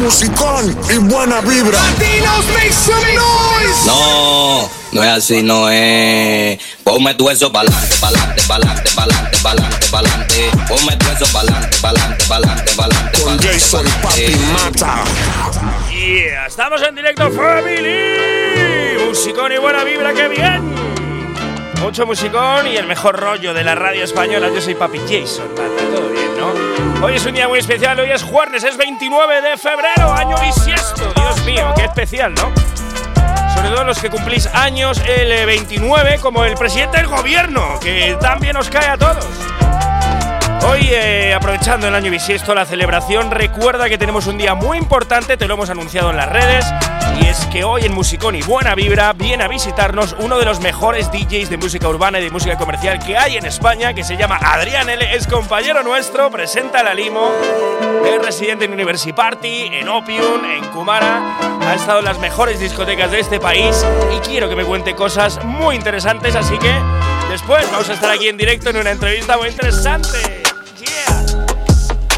musicón 0.00 0.76
y 0.90 0.98
buena 0.98 1.40
vibra. 1.42 1.78
Latinos 1.78 2.46
make 2.54 2.72
some 2.72 3.14
noise. 3.14 3.86
No, 3.86 4.68
no 4.92 5.04
es 5.04 5.10
así, 5.10 5.42
no 5.42 5.68
es. 5.68 6.58
Ponme 6.82 7.14
tu 7.14 7.28
eso 7.28 7.52
pa'lante, 7.52 7.94
pa'lante, 8.00 8.42
pa'lante, 8.48 8.90
pa'lante, 8.94 9.38
pa'lante, 9.42 9.86
pa'lante. 9.90 10.50
Ponme 10.68 10.96
tu 10.96 11.10
eso 11.10 11.26
pa'lante, 11.32 11.76
pa'lante, 11.80 12.24
pa'lante, 12.26 12.72
pa'lante. 12.74 13.22
Con 13.22 13.38
Jason 13.38 13.84
Papi 14.02 14.36
Mata. 14.52 15.04
Yeah, 15.90 16.46
estamos 16.46 16.82
en 16.82 16.94
directo, 16.94 17.30
family. 17.30 19.06
Musicón 19.06 19.52
y 19.52 19.58
buena 19.58 19.84
vibra, 19.84 20.12
qué 20.14 20.28
bien. 20.28 20.74
Mucho 21.80 22.06
musicón 22.06 22.66
y 22.66 22.76
el 22.76 22.86
mejor 22.86 23.18
rollo 23.18 23.54
de 23.54 23.64
la 23.64 23.74
radio 23.74 24.04
española. 24.04 24.50
Yo 24.54 24.60
soy 24.60 24.74
Papi 24.74 24.98
Jason, 24.98 25.48
Mata, 25.50 25.82
todo 25.94 26.08
bien, 26.08 26.30
¿no? 26.38 26.89
Hoy 27.02 27.14
es 27.14 27.24
un 27.24 27.32
día 27.32 27.48
muy 27.48 27.58
especial, 27.58 27.98
hoy 27.98 28.10
es 28.10 28.22
jueves, 28.22 28.62
es 28.62 28.76
29 28.76 29.40
de 29.40 29.56
febrero, 29.56 30.12
año 30.12 30.36
bisiesto. 30.38 31.10
Dios 31.14 31.44
mío, 31.46 31.72
qué 31.74 31.84
especial, 31.84 32.34
¿no? 32.34 32.52
Sobre 33.54 33.70
todo 33.70 33.84
los 33.84 33.98
que 33.98 34.10
cumplís 34.10 34.46
años 34.48 35.00
el 35.06 35.32
eh, 35.32 35.46
29, 35.46 36.18
como 36.20 36.44
el 36.44 36.54
presidente 36.56 36.98
del 36.98 37.06
gobierno, 37.06 37.80
que 37.80 38.18
también 38.20 38.54
os 38.58 38.68
cae 38.68 38.86
a 38.86 38.98
todos. 38.98 39.26
Hoy, 40.62 40.88
eh, 40.90 41.32
aprovechando 41.34 41.88
el 41.88 41.94
año 41.94 42.10
bisiesto, 42.10 42.54
la 42.54 42.66
celebración, 42.66 43.30
recuerda 43.30 43.88
que 43.88 43.96
tenemos 43.96 44.26
un 44.26 44.36
día 44.36 44.54
muy 44.54 44.76
importante, 44.76 45.36
te 45.36 45.48
lo 45.48 45.54
hemos 45.54 45.70
anunciado 45.70 46.10
en 46.10 46.16
las 46.16 46.28
redes, 46.28 46.66
y 47.20 47.26
es 47.26 47.46
que 47.46 47.64
hoy 47.64 47.84
en 47.86 47.92
Musicón 47.92 48.36
y 48.36 48.42
Buena 48.42 48.74
Vibra 48.74 49.12
viene 49.14 49.44
a 49.44 49.48
visitarnos 49.48 50.14
uno 50.18 50.38
de 50.38 50.44
los 50.44 50.60
mejores 50.60 51.10
DJs 51.10 51.48
de 51.48 51.56
música 51.56 51.88
urbana 51.88 52.20
y 52.20 52.24
de 52.24 52.30
música 52.30 52.56
comercial 52.56 52.98
que 52.98 53.16
hay 53.16 53.36
en 53.38 53.46
España, 53.46 53.94
que 53.94 54.04
se 54.04 54.16
llama 54.16 54.36
Adrián 54.36 54.88
L., 54.90 55.14
es 55.14 55.26
compañero 55.26 55.82
nuestro, 55.82 56.30
presenta 56.30 56.82
la 56.82 56.92
Limo, 56.92 57.32
es 58.04 58.22
residente 58.22 58.66
en 58.66 58.72
University 58.74 59.14
Party, 59.14 59.70
en 59.72 59.88
Opium, 59.88 60.44
en 60.44 60.64
Kumara, 60.66 61.38
ha 61.62 61.74
estado 61.74 62.00
en 62.00 62.04
las 62.04 62.18
mejores 62.18 62.60
discotecas 62.60 63.10
de 63.10 63.20
este 63.20 63.40
país 63.40 63.84
y 64.14 64.20
quiero 64.20 64.48
que 64.48 64.56
me 64.56 64.64
cuente 64.64 64.94
cosas 64.94 65.42
muy 65.42 65.74
interesantes, 65.74 66.36
así 66.36 66.58
que 66.58 66.74
después 67.30 67.70
vamos 67.72 67.88
a 67.88 67.94
estar 67.94 68.10
aquí 68.10 68.28
en 68.28 68.36
directo 68.36 68.70
en 68.70 68.76
una 68.76 68.90
entrevista 68.90 69.38
muy 69.38 69.48
interesante. 69.48 70.39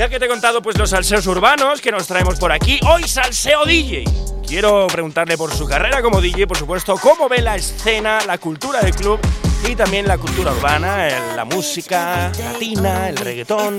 Ya 0.02 0.08
que 0.08 0.18
te 0.18 0.24
he 0.24 0.28
contado 0.28 0.60
pues 0.60 0.76
los 0.76 0.90
salseos 0.90 1.24
urbanos 1.28 1.80
que 1.80 1.92
nos 1.92 2.08
traemos 2.08 2.36
por 2.40 2.50
aquí, 2.50 2.80
hoy 2.88 3.06
salseo 3.06 3.64
DJ. 3.64 4.02
Quiero 4.44 4.88
preguntarle 4.88 5.36
por 5.36 5.54
su 5.54 5.64
carrera 5.64 6.02
como 6.02 6.20
DJ, 6.20 6.48
por 6.48 6.56
supuesto, 6.56 6.96
cómo 7.00 7.28
ve 7.28 7.40
la 7.40 7.54
escena, 7.54 8.18
la 8.26 8.36
cultura 8.36 8.80
del 8.80 8.96
club 8.96 9.20
y 9.68 9.76
también 9.76 10.06
la 10.06 10.18
cultura 10.18 10.52
urbana, 10.52 11.08
la 11.36 11.44
música 11.44 12.30
latina, 12.38 13.08
el 13.08 13.16
reggaetón 13.16 13.78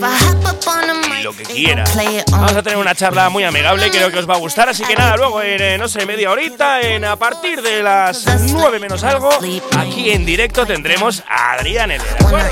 y 1.19 1.23
lo 1.23 1.33
que 1.33 1.43
quiera. 1.43 1.83
Vamos 2.31 2.53
a 2.53 2.63
tener 2.63 2.77
una 2.77 2.95
charla 2.95 3.29
muy 3.29 3.43
amigable, 3.43 3.89
creo 3.91 4.11
que 4.11 4.19
os 4.19 4.29
va 4.29 4.35
a 4.35 4.37
gustar, 4.37 4.69
así 4.69 4.83
que 4.83 4.95
nada, 4.95 5.17
luego 5.17 5.41
en, 5.41 5.61
eh, 5.61 5.77
no 5.77 5.87
sé, 5.87 6.05
media 6.05 6.31
horita, 6.31 6.81
en 6.81 7.05
a 7.05 7.15
partir 7.15 7.61
de 7.61 7.83
las 7.83 8.25
9 8.51 8.79
menos 8.79 9.03
algo, 9.03 9.29
aquí 9.77 10.11
en 10.11 10.25
directo 10.25 10.65
tendremos 10.65 11.23
a 11.27 11.53
Adrián 11.53 11.91
L. 11.91 12.03
¿de 12.03 12.25
acuerdo? 12.25 12.47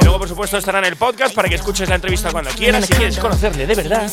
Y 0.00 0.04
luego, 0.04 0.18
por 0.18 0.28
supuesto, 0.28 0.56
estará 0.58 0.78
en 0.78 0.86
el 0.86 0.96
podcast 0.96 1.34
para 1.34 1.48
que 1.48 1.54
escuches 1.56 1.88
la 1.88 1.96
entrevista 1.96 2.30
cuando 2.30 2.50
quieras, 2.50 2.86
si 2.86 2.92
quieres 2.94 3.18
conocerle 3.18 3.66
de 3.66 3.74
verdad. 3.74 4.10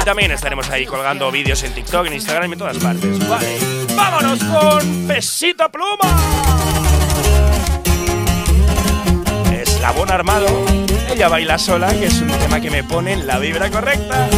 Y 0.00 0.04
también 0.04 0.30
estaremos 0.32 0.68
ahí 0.70 0.86
colgando 0.86 1.30
vídeos 1.30 1.62
en 1.62 1.72
TikTok, 1.74 2.06
en 2.06 2.14
Instagram 2.14 2.50
y 2.50 2.52
en 2.54 2.58
todas 2.58 2.78
partes. 2.78 3.28
Vale, 3.28 3.58
vámonos 3.94 4.42
con 4.44 5.06
Pesito 5.06 5.68
Pluma. 5.70 7.11
Eslabón 9.82 10.12
Armado, 10.12 10.46
ella 11.12 11.28
baila 11.28 11.58
sola, 11.58 11.88
que 11.88 12.06
es 12.06 12.20
un 12.20 12.28
tema 12.28 12.60
que 12.60 12.70
me 12.70 12.84
pone 12.84 13.14
en 13.14 13.26
la 13.26 13.40
vibra 13.40 13.68
correcta. 13.68 14.28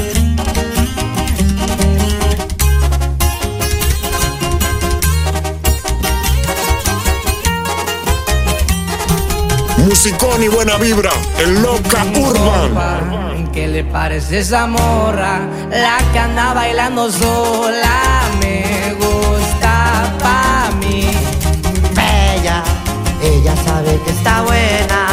Musicón 9.77 10.43
y 10.43 10.49
buena 10.49 10.79
vibra. 10.79 11.11
El 11.39 11.61
loca 11.61 12.07
urban. 12.17 13.51
¿Qué 13.53 13.69
le 13.69 13.85
parece 13.85 14.39
esa 14.39 14.67
morra? 14.67 15.41
La 15.69 15.99
que 16.11 16.21
anda 16.21 16.55
bailando 16.55 17.13
sola 17.13 18.31
me 18.41 18.95
gusta 18.95 20.11
pa' 20.21 20.71
mí. 20.81 21.07
Bella, 21.95 22.65
ella 23.23 23.55
sabe 23.63 24.01
que 24.07 24.11
está 24.11 24.41
buena, 24.41 25.04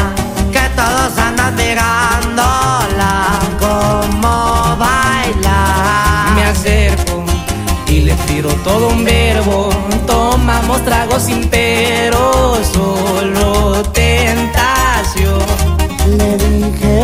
andan 1.42 1.56
mirándola 1.56 3.38
como 3.58 4.76
baila. 4.76 5.60
Me 6.34 6.44
acerco 6.44 7.24
y 7.88 8.00
le 8.00 8.14
tiro 8.26 8.50
todo 8.64 8.88
un 8.88 9.04
verbo. 9.04 9.70
Tomamos 10.06 10.84
tragos 10.84 11.22
sin 11.22 11.48
pero, 11.48 12.60
solo 12.72 13.82
tentación. 13.92 15.40
Le 16.18 16.36
dije, 16.36 16.98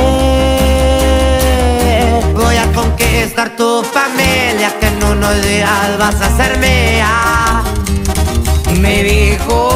voy 2.34 2.56
a 2.56 2.66
conquistar 2.72 3.56
tu 3.56 3.82
familia, 3.82 4.72
que 4.81 4.87
en 4.87 5.05
unos 5.05 5.43
días 5.43 5.99
vas 5.99 6.20
a 6.20 6.37
ser 6.37 6.59
mía. 6.59 7.62
Me 8.81 9.03
dijo 9.03 9.67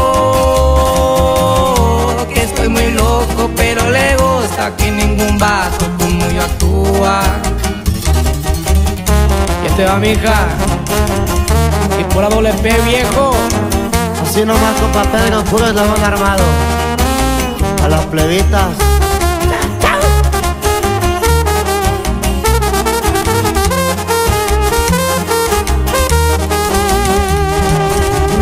gusta 4.63 4.77
que 4.77 4.91
ningún 4.91 5.39
vato 5.39 5.87
como 5.99 6.29
yo 6.31 6.43
actúa. 6.43 7.23
Y 9.63 9.67
este 9.67 9.85
va, 9.85 9.97
mija. 9.97 10.47
Y 11.99 12.05
por 12.13 12.23
la 12.23 12.29
doble 12.29 12.53
P, 12.55 12.71
viejo. 12.83 13.33
Así 14.23 14.45
nomás, 14.45 14.75
compa 14.81 15.03
Pedro, 15.05 15.43
puro 15.45 15.67
eslabón 15.67 16.03
armado. 16.03 16.45
A 17.85 17.89
las 17.89 18.05
plebitas. 18.07 18.69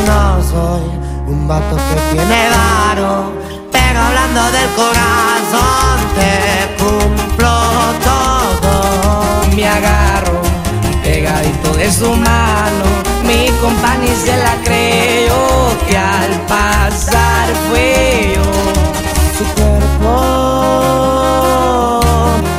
No 0.06 0.42
soy 0.42 0.82
un 1.28 1.48
vato 1.48 1.76
que 1.76 2.14
tiene 2.14 2.48
varo, 2.50 3.32
del 4.32 4.70
corazón 4.76 5.98
te 6.14 6.76
cumplo 6.78 7.50
todo. 8.04 9.42
Me 9.56 9.66
agarro 9.66 10.40
pegadito 11.02 11.72
de 11.74 11.90
su 11.90 12.14
mano. 12.14 12.84
Mi 13.24 13.48
compañía 13.60 14.14
se 14.14 14.36
la 14.36 14.54
creyó 14.62 15.76
que 15.88 15.98
al 15.98 16.30
pasar 16.46 17.48
fue 17.68 18.34
yo. 18.36 18.42
su 19.36 19.44
cuerpo. 19.60 20.12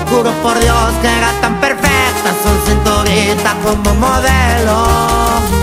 Juro 0.10 0.31
por 0.44 0.60
Dios 0.60 0.92
que 1.02 1.08
era 1.08 1.31
tan 1.40 1.56
perfecta, 1.62 2.34
su 2.44 2.52
cinturita 2.70 3.56
como 3.64 3.96
modelo. 3.96 5.61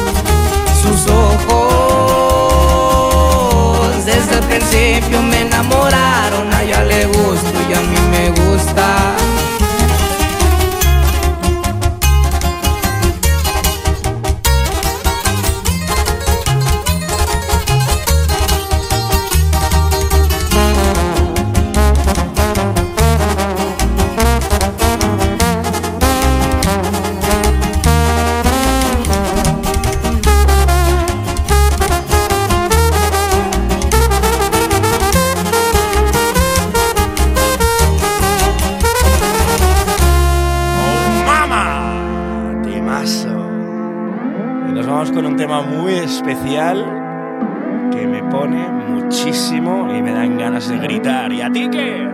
que 46.58 48.04
me 48.04 48.20
pone 48.24 48.68
muchísimo 48.68 49.88
y 49.94 50.02
me 50.02 50.12
dan 50.12 50.36
ganas 50.36 50.68
de 50.68 50.76
gritar. 50.78 51.32
¿Y 51.32 51.40
a 51.40 51.52
ti 51.52 51.68
qué? 51.70 52.04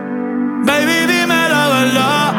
Baby, 0.63 1.07
dime 1.07 1.49
la 1.49 1.67
verdad. 1.67 2.33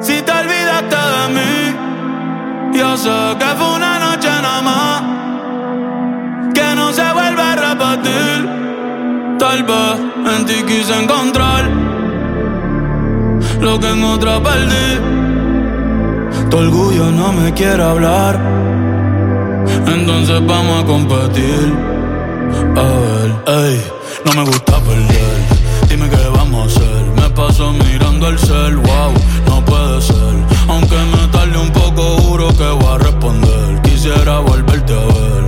Si 0.00 0.20
te 0.20 0.30
olvidaste 0.30 0.96
de 1.14 1.24
mí, 1.36 2.76
yo 2.78 2.96
sé 2.98 3.10
que 3.38 3.46
fue 3.46 3.76
una 3.76 3.98
noche 3.98 4.28
nada 4.28 4.62
más. 4.62 5.02
Que 6.52 6.74
no 6.74 6.92
se 6.92 7.12
vuelve 7.14 7.42
a 7.42 7.56
repetir. 7.68 8.48
Tal 9.38 9.62
vez 9.62 10.00
en 10.36 10.44
ti 10.44 10.62
quise 10.66 11.02
encontrar 11.02 11.64
lo 13.58 13.80
que 13.80 13.88
en 13.88 14.04
otra 14.04 14.38
perdí. 14.42 15.00
Tu 16.50 16.56
orgullo 16.58 17.10
no 17.10 17.32
me 17.32 17.54
quiere 17.54 17.82
hablar 17.82 18.71
entonces 19.86 20.46
vamos 20.46 20.82
a 20.82 20.86
competir. 20.86 21.74
A 22.76 22.82
ver, 22.82 23.30
ey, 23.46 23.82
no 24.24 24.32
me 24.34 24.44
gusta 24.44 24.80
perder. 24.80 25.88
Dime 25.88 26.08
qué 26.08 26.28
vamos 26.34 26.62
a 26.62 26.66
hacer. 26.66 27.04
Me 27.16 27.30
paso 27.30 27.72
mirando 27.72 28.28
el 28.28 28.38
cel, 28.38 28.76
wow, 28.76 29.12
no 29.46 29.64
puede 29.64 30.00
ser. 30.00 30.34
Aunque 30.68 30.96
me 30.96 31.28
tarde 31.28 31.58
un 31.58 31.70
poco, 31.70 32.02
juro 32.22 32.48
que 32.56 32.68
voy 32.68 32.94
a 32.94 32.98
responder. 32.98 33.82
Quisiera 33.82 34.38
volverte 34.40 34.92
a 34.92 35.06
ver 35.06 35.41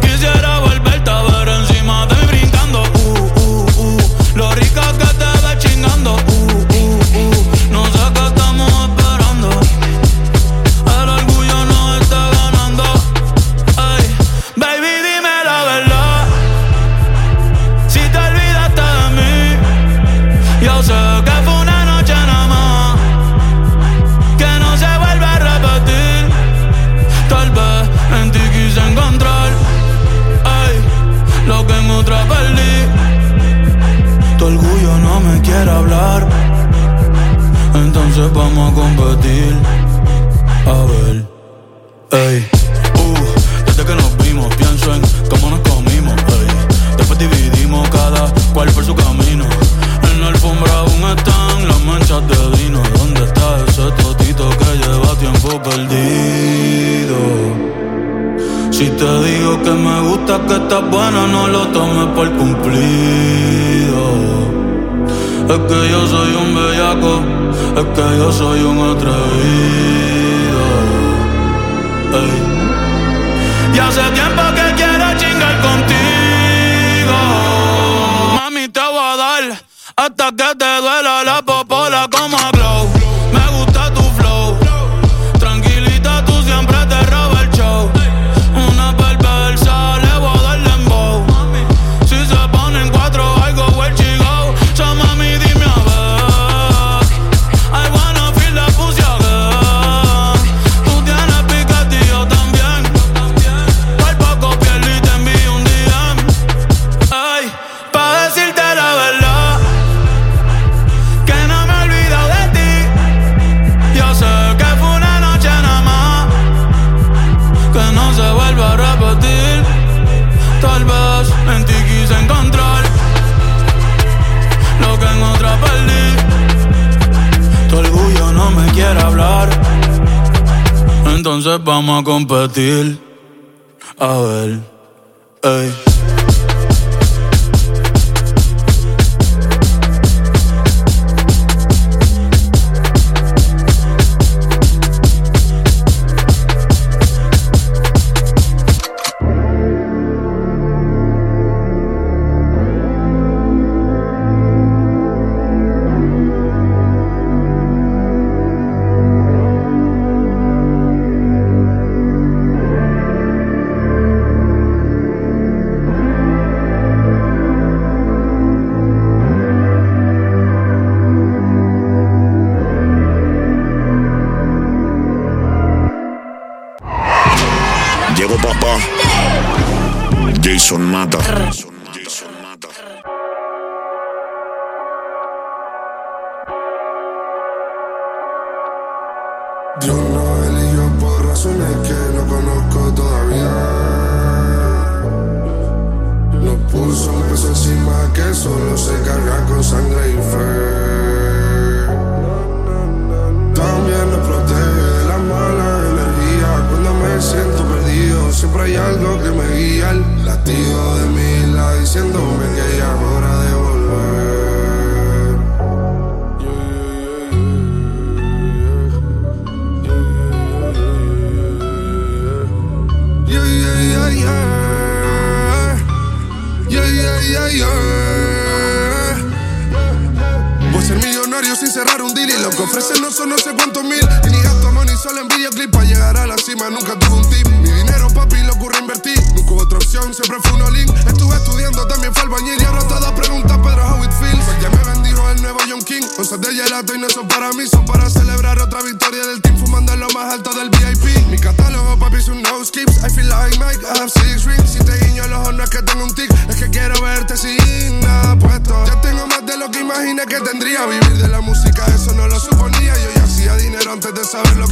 sentir 132.54 132.83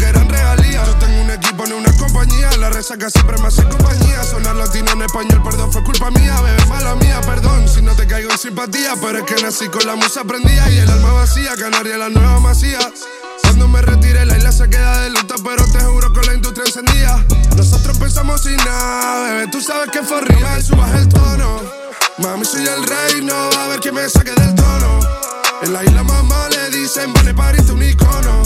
que 0.02 0.08
eran 0.08 0.28
regalías. 0.28 0.86
Yo 0.86 0.94
tengo 0.96 1.22
un 1.22 1.30
equipo, 1.30 1.66
no 1.66 1.76
una 1.76 1.92
compañía. 1.96 2.50
La 2.58 2.70
resaca 2.70 3.08
siempre 3.10 3.36
me 3.40 3.48
hace 3.48 3.62
compañía. 3.64 4.24
Sonar 4.24 4.56
latino 4.56 4.90
en 4.92 5.02
español, 5.02 5.42
perdón, 5.42 5.72
fue 5.72 5.84
culpa 5.84 6.10
mía. 6.10 6.40
Bebé, 6.40 6.66
mala 6.66 6.94
mía, 6.96 7.20
perdón. 7.20 7.68
Si 7.68 7.82
no 7.82 7.94
te 7.94 8.06
caigo 8.06 8.30
en 8.30 8.38
simpatía, 8.38 8.94
pero 9.00 9.18
es 9.18 9.24
que 9.24 9.42
nací 9.42 9.68
con 9.68 9.86
la 9.86 9.94
musa 9.94 10.24
prendida 10.24 10.68
y 10.70 10.78
el 10.78 10.90
alma 10.90 11.12
vacía. 11.12 11.52
Canaria, 11.56 11.98
la 11.98 12.08
nueva 12.08 12.40
masía. 12.40 12.80
Cuando 13.42 13.68
me 13.68 13.82
retiré, 13.82 14.26
la 14.26 14.36
isla 14.36 14.50
se 14.50 14.68
queda 14.68 15.02
de 15.02 15.10
luto, 15.10 15.34
pero 15.44 15.64
te 15.70 15.80
juro 15.80 16.12
que 16.12 16.26
la 16.26 16.34
industria 16.34 16.64
encendía. 16.66 17.24
Nosotros 17.56 17.96
pensamos 17.98 18.42
sin 18.42 18.56
nada, 18.56 19.30
bebé, 19.30 19.48
tú 19.52 19.60
sabes 19.60 19.90
que 19.90 20.02
fue 20.02 20.18
arriba. 20.18 20.50
No 20.50 20.56
me 20.56 20.62
subas 20.62 20.94
el 20.94 21.08
tono. 21.08 21.60
Mami, 22.18 22.44
soy 22.44 22.66
el 22.66 22.82
rey, 22.86 23.22
no 23.22 23.34
va 23.34 23.62
a 23.62 23.64
haber 23.66 23.80
quien 23.80 23.94
me 23.94 24.08
saque 24.08 24.32
del 24.32 24.54
tono. 24.54 25.00
En 25.62 25.72
la 25.72 25.84
isla 25.84 26.02
mamá 26.02 26.48
le 26.48 26.76
dicen, 26.76 27.12
vale, 27.12 27.34
pariste 27.34 27.72
un 27.72 27.82
icono. 27.82 28.42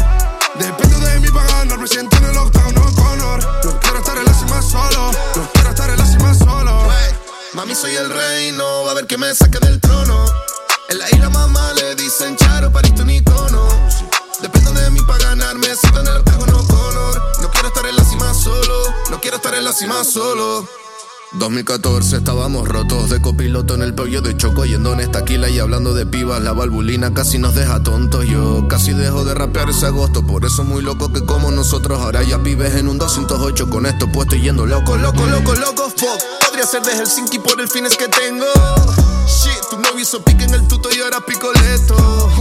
Dependo 0.59 0.99
de 1.01 1.21
mí 1.21 1.29
para 1.29 1.47
ganar, 1.49 1.79
me 1.79 1.87
siento 1.87 2.17
en 2.17 2.25
el 2.25 2.37
octavo, 2.37 2.95
Conor. 2.95 3.41
No 3.65 3.81
quiero 3.81 3.99
estar 3.99 4.17
en 4.19 4.25
la 4.25 4.35
cima 4.35 4.63
solo, 4.63 5.11
no 5.35 5.51
quiero 5.53 5.71
estar 5.71 5.91
en 5.91 5.99
la 5.99 6.07
cima 6.07 6.35
solo. 6.35 6.89
Mami, 7.55 7.75
soy 7.75 7.95
el 7.97 8.11
rey, 8.11 8.53
no 8.53 8.85
va 8.85 8.91
a 8.93 8.95
ver 8.95 9.07
que 9.07 9.17
me 9.17 9.35
saque 9.35 9.59
del 9.59 9.81
trono. 9.81 10.25
En 10.89 10.99
la 10.99 11.11
isla 11.11 11.31
mamá 11.31 11.73
le 11.75 11.95
dicen, 11.95 12.37
charo, 12.37 12.71
pariste 12.71 13.03
un 13.03 13.11
icono. 13.11 13.69
Dependo 14.41 14.73
de 14.73 14.91
mí 14.91 15.01
para 15.07 15.25
ganar, 15.25 15.57
me 15.57 15.75
siento 15.75 16.01
en 16.01 16.07
el 16.07 16.17
octágono 16.17 16.67
color. 16.67 17.23
No 17.41 17.51
quiero 17.51 17.69
estar 17.69 17.87
en 17.87 17.97
la 17.97 18.05
cima 18.05 18.35
solo, 18.35 18.95
no 19.11 19.21
quiero 19.21 19.37
estar 19.37 19.55
en 19.55 19.65
la 19.65 19.73
cima 19.73 20.05
solo. 20.05 20.69
2014 21.39 22.17
estábamos 22.17 22.67
rotos 22.67 23.11
de 23.11 23.21
copiloto 23.21 23.75
en 23.75 23.83
el 23.83 23.95
pollo 23.95 24.23
de 24.23 24.37
choco 24.37 24.65
yendo 24.65 24.93
en 24.93 25.01
estaquila 25.01 25.49
y 25.49 25.59
hablando 25.59 25.93
de 25.93 26.07
pibas 26.07 26.41
la 26.43 26.53
valvulina 26.53 27.13
casi 27.13 27.39
nos 27.39 27.55
deja 27.55 27.83
tontos 27.83 28.27
yo 28.27 28.67
casi 28.69 28.93
dejo 28.93 29.25
de 29.25 29.35
rapear 29.35 29.69
ese 29.71 29.87
agosto 29.87 30.27
por 30.27 30.45
eso 30.45 30.65
muy 30.65 30.83
loco 30.83 31.13
que 31.13 31.25
como 31.25 31.51
nosotros 31.51 32.01
ahora 32.01 32.23
ya 32.23 32.39
pibes 32.43 32.75
en 32.77 32.89
un 32.89 32.99
208 32.99 33.69
con 33.69 33.87
esto 33.87 34.11
puesto 34.11 34.37
yendo 34.37 34.67
loco 34.67 34.97
loco 34.97 35.27
loco 35.27 35.55
loco 35.55 35.91
fuck 35.91 36.21
podría 36.45 36.67
ser 36.67 36.83
de 36.83 36.93
Helsinki 36.93 37.39
por 37.39 37.61
el 37.61 37.69
fines 37.69 37.97
que 37.97 38.09
tengo 38.09 38.47
Shit, 39.27 39.71
tu 39.71 39.77
novio 39.79 40.01
hizo 40.01 40.23
pique 40.23 40.45
en 40.45 40.55
el 40.55 40.67
tuto 40.69 40.89
y 40.95 41.01
ahora 41.01 41.21
picoleto. 41.21 41.97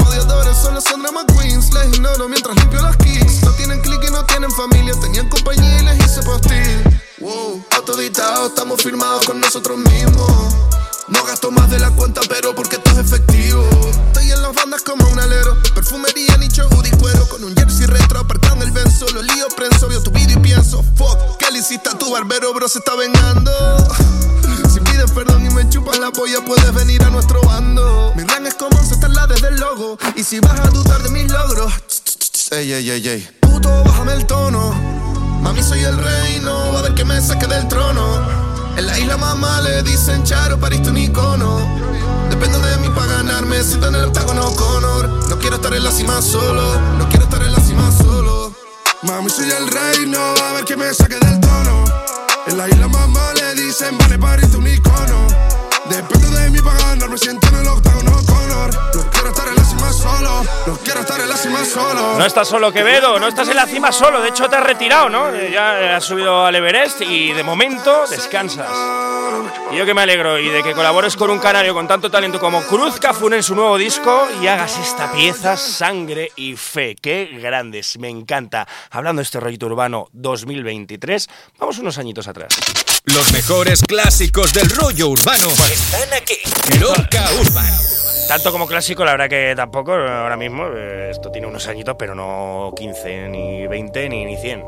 Odiadores 0.06 0.56
solo 0.56 0.80
son 0.80 1.02
drama 1.02 1.26
queens. 1.26 1.74
Les 1.74 1.96
ignoro 1.96 2.30
mientras 2.30 2.56
limpio 2.58 2.80
las 2.80 2.96
keys. 2.98 3.42
No 3.42 3.50
tienen 3.54 3.82
click 3.82 4.06
y 4.08 4.12
no 4.12 4.24
tienen 4.26 4.52
familia. 4.52 4.94
Tenían 5.02 5.28
compañía 5.28 5.82
y 5.82 5.86
les 5.86 6.06
hice 6.06 6.22
postil. 6.22 7.05
Wow, 7.26 7.60
autoditados, 7.72 8.50
estamos 8.50 8.84
firmados 8.84 9.26
con 9.26 9.42
nosotros 9.42 9.80
mismos. 9.80 10.54
No 11.08 11.24
gasto 11.24 11.50
más 11.50 11.72
de 11.72 11.80
la 11.80 11.90
cuenta, 11.90 12.22
pero 12.30 12.54
porque 12.54 12.76
esto 12.76 12.92
es 12.92 12.98
efectivo. 13.00 13.68
Estoy 14.10 14.32
en 14.32 14.44
las 14.44 14.54
bandas 14.54 14.84
como 14.84 15.10
un 15.10 15.20
alero. 15.20 15.58
Perfumería, 15.74 16.38
nicho, 16.38 16.70
hoodie, 16.70 16.92
cuero. 17.00 17.28
Con 17.28 17.44
un 17.44 17.56
jersey 17.56 17.88
retro, 17.88 18.20
apartando 18.20 18.64
el 18.64 18.70
benzo. 18.70 19.08
Lo 19.10 19.24
lío, 19.24 19.48
prenso, 19.58 19.88
veo 19.88 20.04
tu 20.04 20.12
video 20.12 20.38
y 20.38 20.40
pienso. 20.40 20.84
Fuck, 20.98 21.38
¿qué 21.40 21.50
le 21.50 21.58
hiciste 21.58 21.90
a 21.90 21.98
tu 21.98 22.12
barbero, 22.12 22.54
bro? 22.54 22.68
Se 22.68 22.78
está 22.78 22.94
vengando. 22.94 23.52
Si 24.72 24.82
pides 24.82 25.10
perdón 25.12 25.46
y 25.46 25.50
me 25.50 25.68
chupas 25.70 25.98
la 26.00 26.12
polla, 26.12 26.44
puedes 26.46 26.74
venir 26.74 27.02
a 27.02 27.10
nuestro 27.10 27.42
bando. 27.42 28.14
Mi 28.16 28.24
rank 28.24 28.46
es 28.46 28.54
como 28.56 28.78
la 29.10 29.26
desde 29.26 29.48
el 29.48 29.56
logo. 29.56 29.98
Y 30.16 30.24
si 30.24 30.42
vas 30.42 30.60
a 30.60 30.70
dudar 30.70 31.02
de 31.02 31.10
mis 31.10 31.32
logros, 31.32 31.74
ey, 32.52 32.74
ey, 32.74 32.90
ey, 32.92 33.08
ey. 33.08 33.30
Puto, 33.40 33.70
bájame 33.84 34.14
el 34.14 34.28
tono. 34.28 35.15
Mami, 35.46 35.62
soy 35.62 35.84
el 35.84 35.96
rey, 35.96 36.40
no 36.42 36.74
va 36.74 36.80
a 36.80 36.82
ver 36.82 36.96
que 36.96 37.06
me 37.06 37.22
saque 37.22 37.46
del 37.46 37.68
trono. 37.68 38.04
En 38.78 38.88
la 38.88 38.98
isla 38.98 39.16
mamá 39.16 39.62
le 39.62 39.84
dicen 39.84 40.24
charo, 40.24 40.60
pariste 40.60 40.90
un 40.90 40.98
icono. 40.98 41.60
Dependo 42.32 42.58
de 42.58 42.78
mí 42.78 42.90
para 42.90 43.18
ganarme, 43.18 43.62
siento 43.62 43.90
en 43.90 43.96
el 43.96 44.06
octágono 44.06 44.42
Conor. 44.56 45.08
No 45.30 45.38
quiero 45.38 45.58
estar 45.58 45.72
en 45.76 45.84
la 45.84 45.92
cima 45.92 46.20
solo, 46.24 46.82
no 46.98 47.08
quiero 47.10 47.26
estar 47.26 47.44
en 47.44 47.54
la 47.54 47.60
cima 47.60 47.92
solo. 47.92 48.54
Mami, 49.04 49.30
soy 49.30 49.52
el 49.52 49.68
rey, 49.68 50.08
no 50.08 50.18
va 50.18 50.50
a 50.50 50.54
ver 50.54 50.66
que 50.66 50.76
me 50.76 50.92
saque 50.92 51.20
del 51.20 51.40
trono. 51.40 51.86
En 52.48 52.58
la 52.58 52.68
isla 52.68 52.88
mamá 52.88 53.34
le 53.36 53.54
dicen, 53.54 53.96
vale, 54.00 54.18
pariste 54.18 54.58
un 54.58 54.68
icono. 54.68 55.28
Dependo 55.90 56.30
de 56.32 56.50
mí 56.50 56.60
para 56.62 56.96
me 57.08 57.18
siento 57.18 57.48
en 57.48 57.56
el 57.56 57.68
octágono 57.68 58.12
Conor. 58.26 58.74
No 58.96 59.10
quiero 59.12 59.30
estar 59.30 59.48
en 59.48 59.56
la 59.56 59.64
cima 59.64 59.92
solo, 59.92 60.44
no 60.66 60.78
quiero. 60.78 60.96
No 62.18 62.26
estás 62.26 62.48
solo, 62.48 62.72
Quevedo, 62.72 63.20
no 63.20 63.28
estás 63.28 63.48
en 63.50 63.56
la 63.56 63.66
cima 63.66 63.92
solo. 63.92 64.22
De 64.22 64.30
hecho, 64.30 64.50
te 64.50 64.56
has 64.56 64.64
retirado, 64.64 65.10
¿no? 65.10 65.30
Eh, 65.30 65.52
Ya 65.54 65.96
has 65.96 66.04
subido 66.04 66.46
al 66.46 66.56
Everest 66.56 67.02
y 67.02 67.34
de 67.34 67.44
momento 67.44 68.06
descansas. 68.10 68.68
Y 69.72 69.76
yo 69.78 69.86
que 69.86 69.94
me 69.94 70.02
alegro 70.02 70.40
y 70.40 70.50
de 70.50 70.64
que 70.64 70.74
colabores 70.74 71.16
con 71.16 71.30
un 71.30 71.40
canario 71.40 71.74
con 71.74 71.88
tanto 71.88 72.10
talento 72.10 72.40
como 72.40 72.62
Cruz 72.64 73.00
Cafún 73.00 73.34
en 73.34 73.44
su 73.44 73.54
nuevo 73.56 73.78
disco 73.78 74.28
y 74.42 74.48
hagas 74.48 74.78
esta 74.80 75.12
pieza 75.12 75.58
Sangre 75.58 76.32
y 76.36 76.56
Fe. 76.56 76.96
¡Qué 76.96 77.38
grandes! 77.40 77.98
Me 78.00 78.10
encanta. 78.10 78.68
Hablando 78.92 79.20
de 79.20 79.24
este 79.24 79.40
rollito 79.40 79.66
urbano 79.68 80.08
2023, 80.14 81.28
vamos 81.60 81.78
unos 81.80 81.98
añitos 81.98 82.28
atrás. 82.28 82.50
Los 83.14 83.32
mejores 83.34 83.82
clásicos 83.82 84.54
del 84.54 84.70
rollo 84.70 85.10
urbano 85.10 85.48
están 85.72 86.14
aquí. 86.14 86.36
Loca 86.80 87.26
Urban. 87.40 87.72
Tanto 88.28 88.52
como 88.52 88.66
clásico, 88.68 89.06
la 89.06 89.12
verdad 89.12 89.30
que 89.30 89.54
tampoco 89.56 89.94
ahora 89.94 90.36
mismo. 90.36 90.66
eh, 90.76 91.10
Esto 91.12 91.30
tiene 91.32 91.48
unos 91.48 91.68
añitos, 91.68 91.96
pero 91.98 92.16
no 92.16 92.74
15, 92.76 93.30
ni 93.30 93.68
20, 93.68 94.10
ni, 94.10 94.26
ni 94.26 94.38
100. 94.38 94.64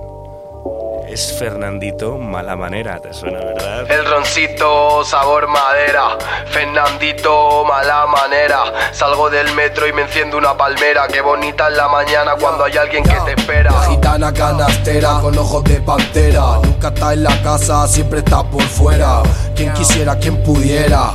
Es 1.07 1.33
Fernandito 1.39 2.17
Mala 2.17 2.55
Manera, 2.55 2.99
¿te 2.99 3.13
suena, 3.13 3.39
verdad? 3.39 3.89
El 3.89 4.05
roncito, 4.05 5.03
sabor 5.05 5.47
madera. 5.47 6.17
Fernandito, 6.47 7.63
mala 7.63 8.05
manera. 8.07 8.73
Salgo 8.91 9.29
del 9.29 9.53
metro 9.53 9.87
y 9.87 9.93
me 9.93 10.01
enciendo 10.01 10.37
una 10.37 10.55
palmera. 10.57 11.07
Qué 11.07 11.21
bonita 11.21 11.69
es 11.69 11.77
la 11.77 11.87
mañana 11.87 12.35
cuando 12.39 12.65
hay 12.65 12.77
alguien 12.77 13.03
que 13.03 13.15
te 13.25 13.33
espera. 13.39 13.71
Gitana 13.89 14.33
canastera 14.33 15.19
con 15.21 15.37
ojos 15.37 15.63
de 15.63 15.81
pantera. 15.81 16.59
Nunca 16.63 16.89
está 16.89 17.13
en 17.13 17.23
la 17.23 17.41
casa, 17.41 17.87
siempre 17.87 18.19
está 18.19 18.43
por 18.43 18.63
fuera. 18.63 19.23
Quien 19.55 19.73
quisiera, 19.73 20.17
quien 20.17 20.43
pudiera. 20.43 21.13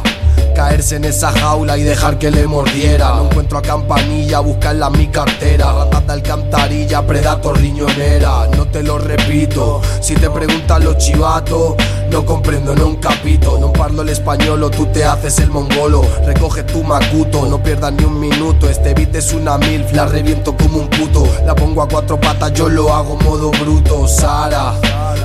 Caerse 0.54 0.96
en 0.96 1.04
esa 1.04 1.32
jaula 1.32 1.78
y 1.78 1.82
dejar 1.82 2.18
que 2.18 2.30
le 2.30 2.46
mordiera. 2.46 3.14
No 3.14 3.24
encuentro 3.26 3.58
a 3.58 3.62
campanilla, 3.62 4.40
buscarla 4.40 4.88
en 4.88 4.98
mi 4.98 5.06
cartera. 5.08 5.72
Ratata 5.72 6.12
alcantarilla, 6.12 7.06
predator 7.06 7.58
riñonera. 7.58 8.48
No 8.56 8.66
te 8.66 8.82
lo 8.82 8.98
repito, 8.98 9.80
si 10.00 10.14
te 10.14 10.28
preguntan 10.30 10.84
los 10.84 10.98
chivatos, 10.98 11.74
no 12.10 12.24
comprendo, 12.24 12.74
no 12.74 12.86
un 12.86 12.96
capito. 12.96 13.58
No 13.58 13.72
parlo 13.72 14.02
el 14.02 14.10
español 14.10 14.62
o 14.62 14.70
tú 14.70 14.86
te 14.86 15.04
haces 15.04 15.38
el 15.38 15.50
mongolo. 15.50 16.02
Recoge 16.24 16.62
tu 16.64 16.82
macuto, 16.84 17.46
no 17.46 17.62
pierdas 17.62 17.92
ni 17.92 18.04
un 18.04 18.20
minuto. 18.20 18.68
Este 18.68 18.94
beat 18.94 19.14
es 19.14 19.32
una 19.32 19.58
milf, 19.58 19.92
la 19.92 20.06
reviento 20.06 20.56
como 20.56 20.78
un 20.78 20.88
puto. 20.88 21.26
La 21.46 21.54
pongo 21.54 21.82
a 21.82 21.88
cuatro 21.88 22.20
patas, 22.20 22.52
yo 22.52 22.68
lo 22.68 22.92
hago 22.92 23.16
modo 23.16 23.50
bruto. 23.50 24.06
Sara, 24.06 24.74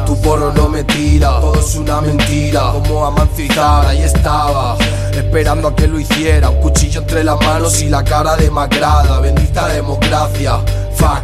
tu 0.08 0.16
porro 0.22 0.54
no 0.54 0.70
me 0.70 0.86
tira, 0.86 1.40
todo 1.42 1.60
es 1.60 1.76
una 1.76 2.00
mentira. 2.00 2.72
Como 2.72 3.06
Amancio 3.06 3.46
y 3.46 3.50
Zara, 3.50 3.90
ahí 3.90 4.02
estaba, 4.02 4.78
esperando 5.14 5.68
a 5.68 5.76
que 5.76 5.86
lo 5.86 6.00
hiciera. 6.00 6.50
Un 6.50 6.62
cuchillo 6.62 7.02
entre 7.02 7.26
las 7.26 7.40
manos 7.42 7.82
y 7.82 7.90
la 7.90 8.04
cara 8.04 8.38
demacrada. 8.38 9.20
Bendita 9.20 9.68
democracia, 9.68 10.60
fuck. 10.96 11.24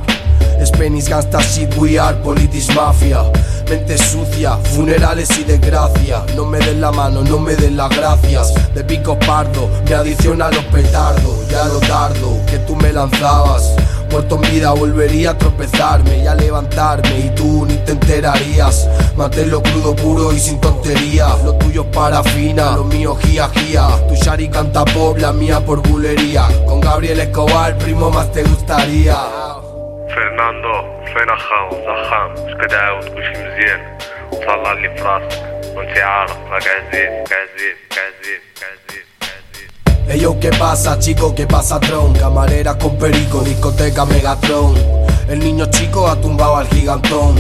Spanish 0.66 1.10
gangsta 1.10 1.42
shit, 1.42 1.74
we 1.78 1.98
are 1.98 2.16
politics 2.18 2.74
mafia. 2.76 3.24
Mente 3.70 3.98
sucia, 3.98 4.58
funerales 4.76 5.30
y 5.40 5.46
desgracia. 5.46 6.24
No 6.36 6.46
me 6.46 6.60
den 6.60 6.82
la 6.82 6.92
mano, 6.92 7.22
no 7.24 7.40
me 7.40 7.56
den 7.56 7.78
las 7.78 7.90
gracias. 7.90 8.54
De 8.76 8.84
pico 8.84 9.18
pardo, 9.20 9.70
me 9.88 9.96
adiciona 9.96 10.50
los 10.50 10.64
petardos. 10.66 11.48
Ya 11.50 11.66
lo 11.66 11.80
tardo, 11.80 12.38
que 12.48 12.60
tú 12.60 12.76
me 12.76 12.92
lanzabas 12.92 13.64
Muerto 14.13 14.37
en 14.37 14.43
vida 14.51 14.71
volvería 14.73 15.31
a 15.31 15.39
tropezarme 15.39 16.19
y 16.19 16.27
a 16.27 16.35
levantarme 16.35 17.19
y 17.19 17.31
tú 17.35 17.67
ni 17.67 17.77
te 17.79 17.93
enterarías. 17.93 18.89
Manténlo 19.17 19.63
crudo, 19.63 19.95
puro 19.95 20.33
y 20.33 20.39
sin 20.39 20.61
tonterías. 20.61 21.43
Lo 21.45 21.55
tuyo 21.55 21.83
es 21.83 21.97
parafina, 21.97 22.77
lo 22.77 22.85
mío 22.85 23.17
gia 23.17 23.49
gia. 23.49 23.87
Tu 24.09 24.15
shari 24.15 24.49
canta 24.49 24.85
pop, 24.85 25.19
la 25.19 25.33
mía 25.33 25.61
por 25.61 25.83
bulería. 25.87 26.49
Con 26.67 26.81
Gabriel 26.81 27.21
Escobar, 27.21 27.77
primo, 27.79 28.11
más 28.11 28.33
te 28.33 28.43
gustaría. 28.43 29.17
فرناندو 30.15 31.05
فين 31.05 31.31
اخاو 31.31 31.71
زخام 31.71 32.33
اش 32.33 32.55
كتعاود 32.61 33.05
كلشي 33.05 33.31
مزيان 33.31 33.99
وطلع 34.33 34.73
لي 34.73 34.97
في 34.97 35.03
راسك 35.03 35.43
وانت 35.77 35.99
عارف 35.99 36.37
راك 36.51 36.63
عزيز 36.69 37.11
عزيز 37.11 37.77
عزيز 37.93 38.43
عزيز 38.63 39.02
yo, 40.20 40.40
¿qué 40.40 40.50
pasa, 40.52 41.00
chico? 41.00 41.34
¿Qué 41.34 41.48
pasa, 41.48 41.80
tron? 41.80 42.14
Camarera 42.14 42.78
con 42.78 42.98
perico, 42.98 43.42
discoteca 43.42 44.06
Megatron. 44.06 44.74
El 45.28 45.40
niño 45.40 45.66
chico 45.68 46.08
ha 46.08 46.16
tumbado 46.16 46.58
al 46.58 46.68
gigantón. 46.68 47.36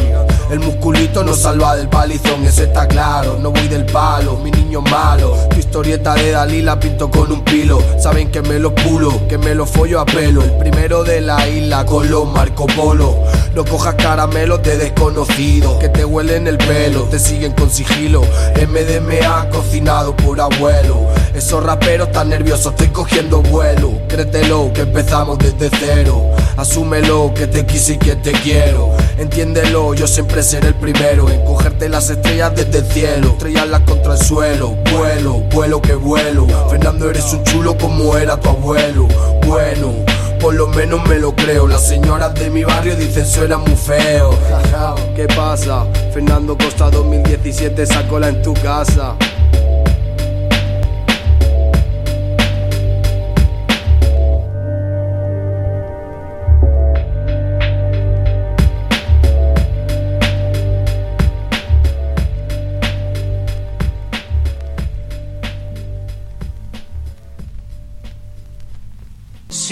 El 0.50 0.60
musculito 0.60 1.24
nos 1.24 1.39
salva 1.39 1.75
del 1.75 1.89
palizón, 1.89 2.46
eso 2.46 2.63
está 2.63 2.88
claro. 2.88 3.38
No 3.39 3.51
voy 3.51 3.67
del 3.67 3.86
palo, 3.86 4.38
mi 4.38 4.51
niño 4.51 4.82
malo. 4.82 5.36
Tu 5.50 5.60
historieta 5.60 6.13
de 6.15 6.32
Dalí 6.32 6.62
la 6.62 6.79
pinto 6.79 7.10
con 7.12 7.32
un 7.32 7.43
pilo. 7.43 7.82
Saben 8.00 8.32
que 8.32 8.41
me 8.41 8.60
lo 8.60 8.74
pulo, 8.74 9.27
que 9.27 9.38
me 9.38 9.55
lo 9.55 9.65
follo 9.65 10.00
a 10.00 10.05
pelo. 10.05 10.41
El 10.41 10.51
primero 10.58 11.03
de 11.03 11.22
la 11.22 11.48
isla 11.48 11.86
con 11.86 12.10
los 12.10 12.27
Marco 12.27 12.67
Polo. 12.67 13.24
No 13.53 13.63
cojas 13.65 13.96
caramelos 13.96 14.63
de 14.63 14.77
desconocidos 14.77 15.77
que 15.79 15.89
te 15.89 16.05
huelen 16.05 16.48
el 16.48 16.58
pelo, 16.58 17.03
te 17.03 17.20
siguen 17.20 17.51
con 17.53 17.70
sigilo. 17.70 18.22
MDMA 18.22 19.50
cocinado 19.50 20.15
por 20.15 20.39
abuelo. 20.41 21.08
Esos 21.36 21.63
raperos 21.63 22.12
tan 22.12 22.29
nerviosos, 22.29 22.53
estoy 22.54 22.88
cogiendo 22.90 23.42
vuelo. 23.42 24.00
Créetelo 24.08 24.72
que 24.74 24.82
empezamos 24.82 25.40
desde 25.40 25.70
cero. 25.80 26.32
Asúmelo 26.56 27.34
que 27.34 27.48
te 27.48 27.66
quise 27.66 27.94
y 27.94 27.98
que 27.98 28.16
te 28.16 28.32
quiero. 28.32 28.92
Entiéndelo, 29.18 29.94
yo 29.94 30.06
siempre 30.08 30.44
seré 30.44 30.68
el 30.68 30.76
primero 30.76 31.30
en 31.30 31.44
cogerte 31.46 31.90
las 31.90 32.10
estrellas 32.10 32.54
desde 32.56 32.80
el 32.80 32.86
cielo. 32.86 33.28
Estrellarlas 33.30 33.82
contra 33.82 34.14
el 34.14 34.22
suelo. 34.22 34.78
Vuelo, 34.92 35.40
vuelo 35.52 35.82
que 35.82 35.96
vuelo. 35.96 36.48
Fernando, 36.70 37.10
eres 37.10 37.34
un 37.34 37.44
chulo 37.44 37.76
como 37.78 38.16
era 38.18 38.40
tu 38.40 38.50
abuelo. 38.50 39.08
Bueno. 39.48 39.94
por 40.40 40.54
lo 40.54 40.68
menos 40.68 41.08
me 41.08 41.18
lo 41.18 41.34
creo. 41.34 41.68
Las 41.68 41.88
señoras 41.88 42.34
de 42.36 42.50
mi 42.50 42.64
barrio 42.64 42.96
dicen 42.96 43.26
suena 43.26 43.58
muy 43.58 43.76
feo. 43.76 44.38
¿Qué 45.16 45.26
pasa? 45.28 45.86
Fernando 46.14 46.58
Costa 46.58 46.90
2017 46.92 47.86
sacó 47.86 48.20
la 48.20 48.28
en 48.28 48.42
tu 48.42 48.54
casa. 48.54 49.16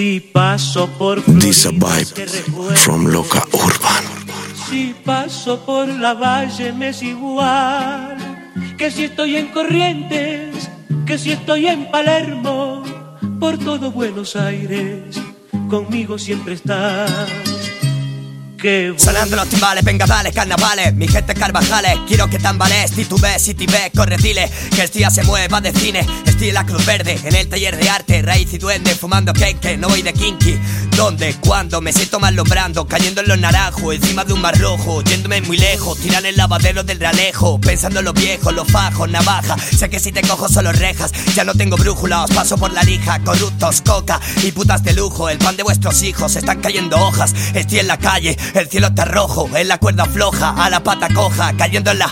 Si 0.01 0.20
paso 0.20 0.88
por 0.98 1.22
This 1.22 1.67
a 1.67 1.70
vibe 1.70 2.25
from 2.74 3.05
Loca 3.05 3.46
Urban. 3.53 4.03
Si 4.67 4.96
paso 5.05 5.63
por 5.63 5.88
la 5.88 6.15
valle 6.15 6.74
me 6.74 6.89
es 6.89 7.03
igual 7.03 8.17
que 8.79 8.89
si 8.89 9.03
estoy 9.03 9.36
en 9.36 9.50
Corrientes, 9.50 10.72
que 11.05 11.20
si 11.20 11.29
estoy 11.29 11.67
en 11.67 11.91
Palermo, 11.91 12.81
por 13.39 13.60
todo 13.60 13.91
Buenos 13.91 14.36
Aires, 14.36 15.22
conmigo 15.70 16.17
siempre 16.17 16.55
estás. 16.55 17.50
Sonando 18.62 19.36
los 19.36 19.50
timbales, 19.50 19.84
venga 19.84 20.06
dale, 20.06 20.32
carnavales. 20.32 20.94
Mi 20.94 21.08
gente 21.08 21.34
Carvajales, 21.34 21.98
quiero 22.08 22.30
que 22.30 22.38
tambalees. 22.38 22.91
Titubes 22.91 23.48
y 23.48 23.56
tibes, 23.56 23.89
corre 23.96 24.18
dile 24.18 24.50
Que 24.75 24.84
el 24.84 24.89
día 24.89 25.10
se 25.10 25.24
mueva 25.24 25.60
de 25.62 25.72
cine. 25.72 26.06
Estoy 26.25 26.50
en 26.50 26.53
la 26.53 26.65
Cruz 26.65 26.86
Verde, 26.86 27.20
en 27.24 27.36
el 27.36 27.50
taller 27.50 27.75
de 27.75 27.89
arte. 27.89 28.22
Raíz 28.22 28.53
y 28.53 28.60
duende, 28.60 28.94
fumando 28.94 29.34
que 29.34 29.77
no 29.77 29.89
voy 29.89 30.03
de 30.03 30.13
kinky. 30.13 30.60
¿Dónde? 30.96 31.36
¿Cuándo? 31.39 31.82
Me 31.82 31.94
siento 31.94 32.20
mal 32.20 32.36
lombrando 32.36 32.86
Cayendo 32.86 33.22
en 33.22 33.27
los 33.30 33.39
naranjos, 33.39 33.96
encima 33.96 34.24
de 34.24 34.34
un 34.34 34.41
mar 34.41 34.58
rojo 34.60 35.01
Yéndome 35.01 35.41
muy 35.41 35.58
lejos, 35.58 35.98
tiran 35.98 36.25
el 36.25 36.36
lavadero 36.36 36.84
del 36.84 37.00
realejo 37.00 37.60
Pensando 37.60 38.00
en 38.00 38.06
los 38.06 38.13
viejos, 38.13 38.53
los 38.53 38.68
fajos, 38.68 39.10
navaja 39.10 39.58
Sé 39.58 39.89
que 39.89 40.00
si 40.00 40.12
te 40.12 40.22
cojo 40.22 40.48
solo 40.50 40.72
rejas 40.72 41.12
Ya 41.34 41.44
no 41.44 41.56
tengo 41.56 41.77
brújula, 41.77 42.24
os 42.24 42.32
paso 42.32 42.58
por 42.58 42.72
la 42.72 42.84
lija 42.84 43.20
Corruptos, 43.24 43.82
coca 43.82 44.20
y 44.44 44.51
putas 44.51 44.84
de 44.84 44.94
lujo. 44.94 45.30
El 45.30 45.38
pan 45.38 45.56
de 45.58 45.63
vuestros 45.63 46.01
hijos, 46.03 46.36
están 46.36 46.62
cayendo 46.62 46.98
hojas 46.98 47.34
Estoy 47.53 47.80
en 47.80 47.88
la 47.88 47.98
calle, 47.98 48.38
el 48.60 48.70
cielo 48.70 48.88
está 48.88 49.05
rojo 49.05 49.50
En 49.55 49.67
la 49.67 49.77
cuerda 49.77 50.05
floja, 50.05 50.50
a 50.58 50.70
la 50.70 50.81
pata 50.81 51.08
coja 51.13 51.53
Cayendo 51.58 51.91
en 51.91 52.00
la... 52.00 52.12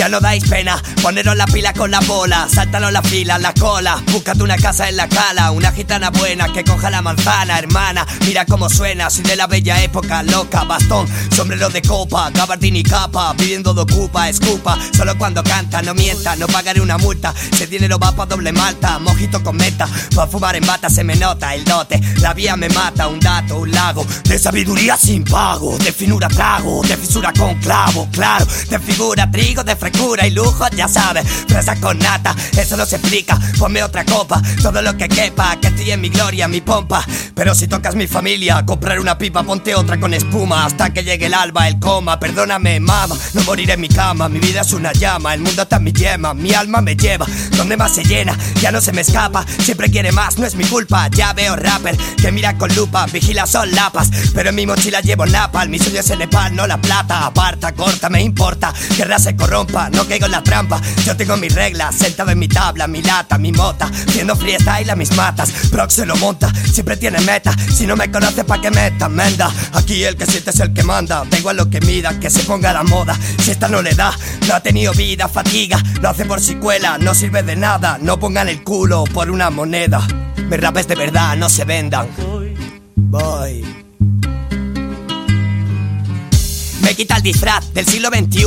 Ya 0.00 0.08
no 0.08 0.18
dais 0.18 0.42
pena, 0.48 0.82
poneros 1.02 1.36
la 1.36 1.44
pila 1.44 1.74
con 1.74 1.90
la 1.90 2.00
bola, 2.00 2.48
sáltanos 2.48 2.90
la 2.90 3.02
fila, 3.02 3.38
la 3.38 3.52
cola, 3.52 4.02
búscate 4.10 4.42
una 4.42 4.56
casa 4.56 4.88
en 4.88 4.96
la 4.96 5.06
cala, 5.06 5.50
una 5.50 5.72
gitana 5.72 6.08
buena 6.08 6.50
que 6.50 6.64
coja 6.64 6.88
la 6.88 7.02
manzana, 7.02 7.58
hermana, 7.58 8.06
mira 8.24 8.46
cómo 8.46 8.70
suena, 8.70 9.10
soy 9.10 9.24
de 9.24 9.36
la 9.36 9.46
bella 9.46 9.82
época, 9.82 10.22
loca, 10.22 10.64
bastón, 10.64 11.06
sombrero 11.36 11.68
de 11.68 11.82
copa, 11.82 12.30
gabardín 12.30 12.76
y 12.76 12.82
capa, 12.82 13.34
pidiendo 13.36 13.74
de 13.74 13.82
ocupa, 13.82 14.30
escupa, 14.30 14.78
solo 14.96 15.18
cuando 15.18 15.42
canta, 15.42 15.82
no 15.82 15.92
mienta, 15.92 16.34
no 16.34 16.46
pagaré 16.46 16.80
una 16.80 16.96
multa, 16.96 17.34
el 17.60 17.68
dinero 17.68 17.98
va 17.98 18.12
pa' 18.12 18.24
doble 18.24 18.52
malta, 18.52 18.98
mojito 19.00 19.42
con 19.42 19.58
meta, 19.58 19.86
pa' 20.16 20.26
fumar 20.26 20.56
en 20.56 20.64
bata 20.64 20.88
se 20.88 21.04
me 21.04 21.14
nota 21.14 21.54
el 21.54 21.62
dote, 21.66 22.00
la 22.22 22.32
vía 22.32 22.56
me 22.56 22.70
mata, 22.70 23.06
un 23.06 23.20
dato, 23.20 23.58
un 23.58 23.70
lago, 23.70 24.06
de 24.24 24.38
sabiduría 24.38 24.96
sin 24.96 25.24
pago, 25.24 25.76
de 25.76 25.92
finura 25.92 26.28
trago, 26.28 26.80
de 26.84 26.96
fisura 26.96 27.34
con 27.34 27.56
clavo, 27.56 28.08
claro, 28.10 28.46
de 28.46 28.78
figura 28.78 29.30
trigo, 29.30 29.62
de 29.62 29.76
frecura 29.90 30.26
y 30.26 30.30
lujo, 30.30 30.66
ya 30.76 30.88
sabes, 30.88 31.24
fresa 31.48 31.76
con 31.76 31.98
nata, 31.98 32.34
eso 32.56 32.76
no 32.76 32.86
se 32.86 32.96
explica, 32.96 33.38
ponme 33.58 33.82
otra 33.82 34.04
copa, 34.04 34.40
todo 34.62 34.82
lo 34.82 34.96
que 34.96 35.08
quepa, 35.08 35.58
que 35.60 35.68
estoy 35.68 35.90
en 35.90 36.00
mi 36.00 36.08
gloria, 36.08 36.48
mi 36.48 36.60
pompa, 36.60 37.04
pero 37.34 37.54
si 37.54 37.68
tocas 37.68 37.94
mi 37.94 38.06
familia, 38.06 38.64
comprar 38.64 39.00
una 39.00 39.18
pipa, 39.18 39.42
ponte 39.42 39.74
otra 39.74 39.98
con 39.98 40.14
espuma, 40.14 40.66
hasta 40.66 40.90
que 40.90 41.02
llegue 41.02 41.26
el 41.26 41.34
alba, 41.34 41.68
el 41.68 41.78
coma, 41.78 42.18
perdóname 42.18 42.80
mama, 42.80 43.16
no 43.34 43.42
moriré 43.42 43.74
en 43.74 43.80
mi 43.80 43.88
cama, 43.88 44.28
mi 44.28 44.38
vida 44.38 44.60
es 44.60 44.72
una 44.72 44.92
llama, 44.92 45.34
el 45.34 45.40
mundo 45.40 45.62
está 45.62 45.76
en 45.76 45.84
mi 45.84 45.92
yema, 45.92 46.34
mi 46.34 46.52
alma 46.54 46.80
me 46.80 46.96
lleva, 46.96 47.26
donde 47.56 47.76
más 47.76 47.94
se 47.94 48.04
llena, 48.04 48.36
ya 48.60 48.70
no 48.70 48.80
se 48.80 48.92
me 48.92 49.00
escapa, 49.00 49.44
siempre 49.58 49.90
quiere 49.90 50.12
más, 50.12 50.38
no 50.38 50.46
es 50.46 50.54
mi 50.54 50.64
culpa, 50.64 51.08
ya 51.08 51.32
veo 51.32 51.56
rapper, 51.56 51.96
que 51.96 52.32
mira 52.32 52.56
con 52.56 52.74
lupa, 52.74 53.06
vigila 53.06 53.46
son 53.46 53.70
lapas, 53.72 54.10
pero 54.34 54.50
en 54.50 54.54
mi 54.54 54.66
mochila 54.66 55.00
llevo 55.00 55.26
napal, 55.26 55.68
mi 55.68 55.78
sueño 55.78 56.00
es 56.00 56.10
el 56.10 56.20
Nepal, 56.20 56.54
no 56.54 56.66
la 56.66 56.78
plata, 56.78 57.24
aparta, 57.24 57.72
corta, 57.72 58.10
me 58.10 58.22
importa, 58.22 58.74
que 58.96 59.04
ras 59.04 59.22
se 59.22 59.34
corrompa, 59.34 59.79
no 59.88 60.06
caigo 60.06 60.26
en 60.26 60.32
la 60.32 60.42
trampa, 60.42 60.80
yo 61.04 61.16
tengo 61.16 61.36
mis 61.36 61.54
reglas, 61.54 61.94
sentado 61.94 62.30
en 62.30 62.38
mi 62.38 62.48
tabla, 62.48 62.86
mi 62.86 63.02
lata, 63.02 63.38
mi 63.38 63.52
mota, 63.52 63.86
haciendo 63.86 64.36
freestyle 64.36 64.90
a 64.90 64.96
mis 64.96 65.16
matas, 65.16 65.50
Prox 65.70 65.94
se 65.94 66.06
lo 66.06 66.16
monta, 66.16 66.52
siempre 66.70 66.96
tiene 66.96 67.20
meta, 67.20 67.54
si 67.72 67.86
no 67.86 67.96
me 67.96 68.10
conoce 68.10 68.44
pa' 68.44 68.60
que 68.60 68.70
meta, 68.70 69.08
menda, 69.08 69.50
aquí 69.72 70.04
el 70.04 70.16
que 70.16 70.26
siente 70.26 70.50
es 70.50 70.60
el 70.60 70.72
que 70.72 70.82
manda, 70.82 71.24
da 71.28 71.38
igual 71.38 71.56
lo 71.56 71.70
que 71.70 71.80
mida, 71.80 72.18
que 72.20 72.28
se 72.28 72.42
ponga 72.42 72.72
la 72.72 72.82
moda, 72.82 73.16
si 73.38 73.52
esta 73.52 73.68
no 73.68 73.80
le 73.80 73.94
da, 73.94 74.12
no 74.46 74.54
ha 74.54 74.60
tenido 74.60 74.92
vida, 74.92 75.28
fatiga, 75.28 75.82
lo 76.00 76.10
hace 76.10 76.24
por 76.24 76.40
si 76.40 76.56
cuela, 76.56 76.98
no 76.98 77.14
sirve 77.14 77.42
de 77.42 77.56
nada, 77.56 77.98
no 78.00 78.18
pongan 78.18 78.48
el 78.48 78.62
culo 78.62 79.04
por 79.04 79.30
una 79.30 79.50
moneda, 79.50 80.06
mis 80.36 80.60
rapes 80.60 80.88
de 80.88 80.96
verdad 80.96 81.36
no 81.36 81.48
se 81.48 81.64
vendan, 81.64 82.08
voy. 82.96 83.79
Me 86.90 86.96
quita 86.96 87.18
el 87.18 87.22
disfraz 87.22 87.72
del 87.72 87.86
siglo 87.86 88.08
XXI. 88.08 88.46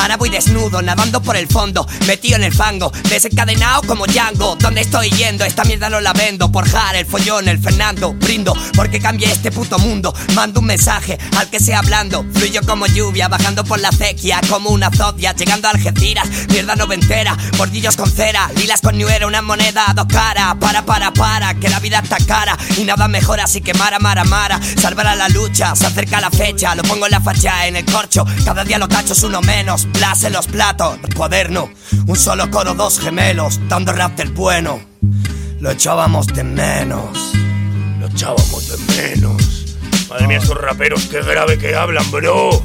Ahora 0.00 0.16
voy 0.16 0.28
desnudo, 0.28 0.82
nadando 0.82 1.22
por 1.22 1.36
el 1.36 1.46
fondo, 1.46 1.86
metido 2.08 2.34
en 2.34 2.42
el 2.42 2.52
fango, 2.52 2.92
desencadenado 3.08 3.82
como 3.82 4.04
Django. 4.08 4.56
¿Dónde 4.56 4.80
estoy 4.80 5.10
yendo? 5.10 5.44
Esta 5.44 5.62
mierda 5.62 5.88
no 5.88 6.00
la 6.00 6.12
vendo. 6.12 6.50
Por 6.50 6.68
Jar, 6.68 6.96
el 6.96 7.06
follón, 7.06 7.46
el 7.46 7.60
Fernando. 7.60 8.12
Brindo 8.14 8.52
porque 8.74 8.98
cambie 8.98 9.30
este 9.30 9.52
puto 9.52 9.78
mundo. 9.78 10.12
Mando 10.34 10.58
un 10.58 10.66
mensaje 10.66 11.16
al 11.36 11.48
que 11.50 11.60
sea 11.60 11.78
hablando. 11.78 12.26
Fluyo 12.34 12.62
como 12.66 12.86
lluvia, 12.86 13.28
bajando 13.28 13.62
por 13.62 13.78
la 13.78 13.90
acequia, 13.90 14.40
como 14.48 14.70
una 14.70 14.90
zodia, 14.90 15.32
llegando 15.32 15.68
a 15.68 15.70
Algeciras. 15.70 16.28
Mierda 16.48 16.74
noventera, 16.74 17.36
bordillos 17.56 17.96
con 17.96 18.10
cera, 18.10 18.50
lilas 18.56 18.80
con 18.80 18.98
ñuera, 18.98 19.28
una 19.28 19.40
moneda 19.40 19.88
a 19.88 19.94
dos 19.94 20.06
caras. 20.06 20.56
Para, 20.56 20.84
para, 20.84 21.12
para, 21.12 21.54
que 21.60 21.68
la 21.68 21.78
vida 21.78 22.00
está 22.00 22.16
cara 22.26 22.58
y 22.76 22.82
nada 22.82 23.06
mejor, 23.06 23.38
así 23.38 23.60
que 23.60 23.72
mara, 23.72 24.00
mara, 24.00 24.24
mara. 24.24 24.58
Salvar 24.82 25.06
a 25.06 25.14
la 25.14 25.28
lucha, 25.28 25.76
se 25.76 25.86
acerca 25.86 26.20
la 26.20 26.32
fecha, 26.32 26.74
lo 26.74 26.82
pongo 26.82 27.06
en 27.06 27.12
la 27.12 27.20
facha, 27.20 27.68
en 27.68 27.76
el 27.76 27.83
Cada 28.44 28.64
día 28.64 28.78
los 28.78 28.88
cachos 28.88 29.22
uno 29.22 29.40
menos, 29.40 29.86
blase 29.92 30.28
los 30.30 30.46
platos, 30.46 30.98
cuaderno. 31.14 31.70
Un 32.06 32.16
solo 32.16 32.50
coro, 32.50 32.74
dos 32.74 32.98
gemelos, 32.98 33.60
dando 33.68 33.92
rap 33.92 34.16
del 34.16 34.30
bueno. 34.30 34.80
Lo 35.60 35.70
echábamos 35.70 36.26
de 36.26 36.44
menos. 36.44 37.32
Lo 37.98 38.06
echábamos 38.06 38.68
de 38.68 38.94
menos. 38.94 39.76
Madre 40.08 40.26
mía, 40.26 40.38
estos 40.38 40.60
raperos, 40.60 41.04
qué 41.06 41.22
grave 41.22 41.58
que 41.58 41.74
hablan, 41.74 42.08
bro. 42.10 42.62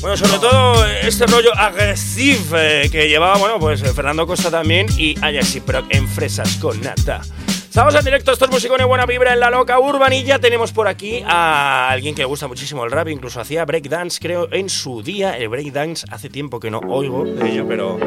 Bueno, 0.00 0.16
sobre 0.16 0.38
todo 0.38 0.86
este 0.86 1.26
rollo 1.26 1.56
agresivo 1.56 2.56
eh, 2.58 2.88
que 2.90 3.08
llevaba, 3.08 3.38
bueno, 3.38 3.58
pues 3.60 3.82
eh, 3.82 3.92
Fernando 3.94 4.26
Costa 4.26 4.50
también 4.50 4.86
y 4.96 5.14
Ayasi 5.22 5.60
Proc 5.60 5.86
en 5.90 6.08
Fresas 6.08 6.56
con 6.56 6.80
Nata. 6.80 7.22
Estamos 7.72 7.94
en 7.94 8.04
directo, 8.04 8.32
esto 8.32 8.44
es 8.44 8.50
Musicones 8.50 8.86
Buena 8.86 9.06
Vibra 9.06 9.32
en 9.32 9.40
la 9.40 9.48
Loca 9.48 9.80
Urban 9.80 10.12
y 10.12 10.24
ya 10.24 10.38
tenemos 10.38 10.72
por 10.72 10.88
aquí 10.88 11.24
a 11.26 11.88
alguien 11.88 12.14
que 12.14 12.20
le 12.20 12.26
gusta 12.26 12.46
muchísimo 12.46 12.84
el 12.84 12.90
rap, 12.90 13.08
incluso 13.08 13.40
hacía 13.40 13.64
breakdance, 13.64 14.20
creo, 14.20 14.46
en 14.52 14.68
su 14.68 15.02
día. 15.02 15.38
El 15.38 15.48
breakdance 15.48 16.04
hace 16.10 16.28
tiempo 16.28 16.60
que 16.60 16.70
no 16.70 16.80
oigo 16.86 17.24
de 17.24 17.50
ello, 17.50 17.64
pero... 17.66 17.98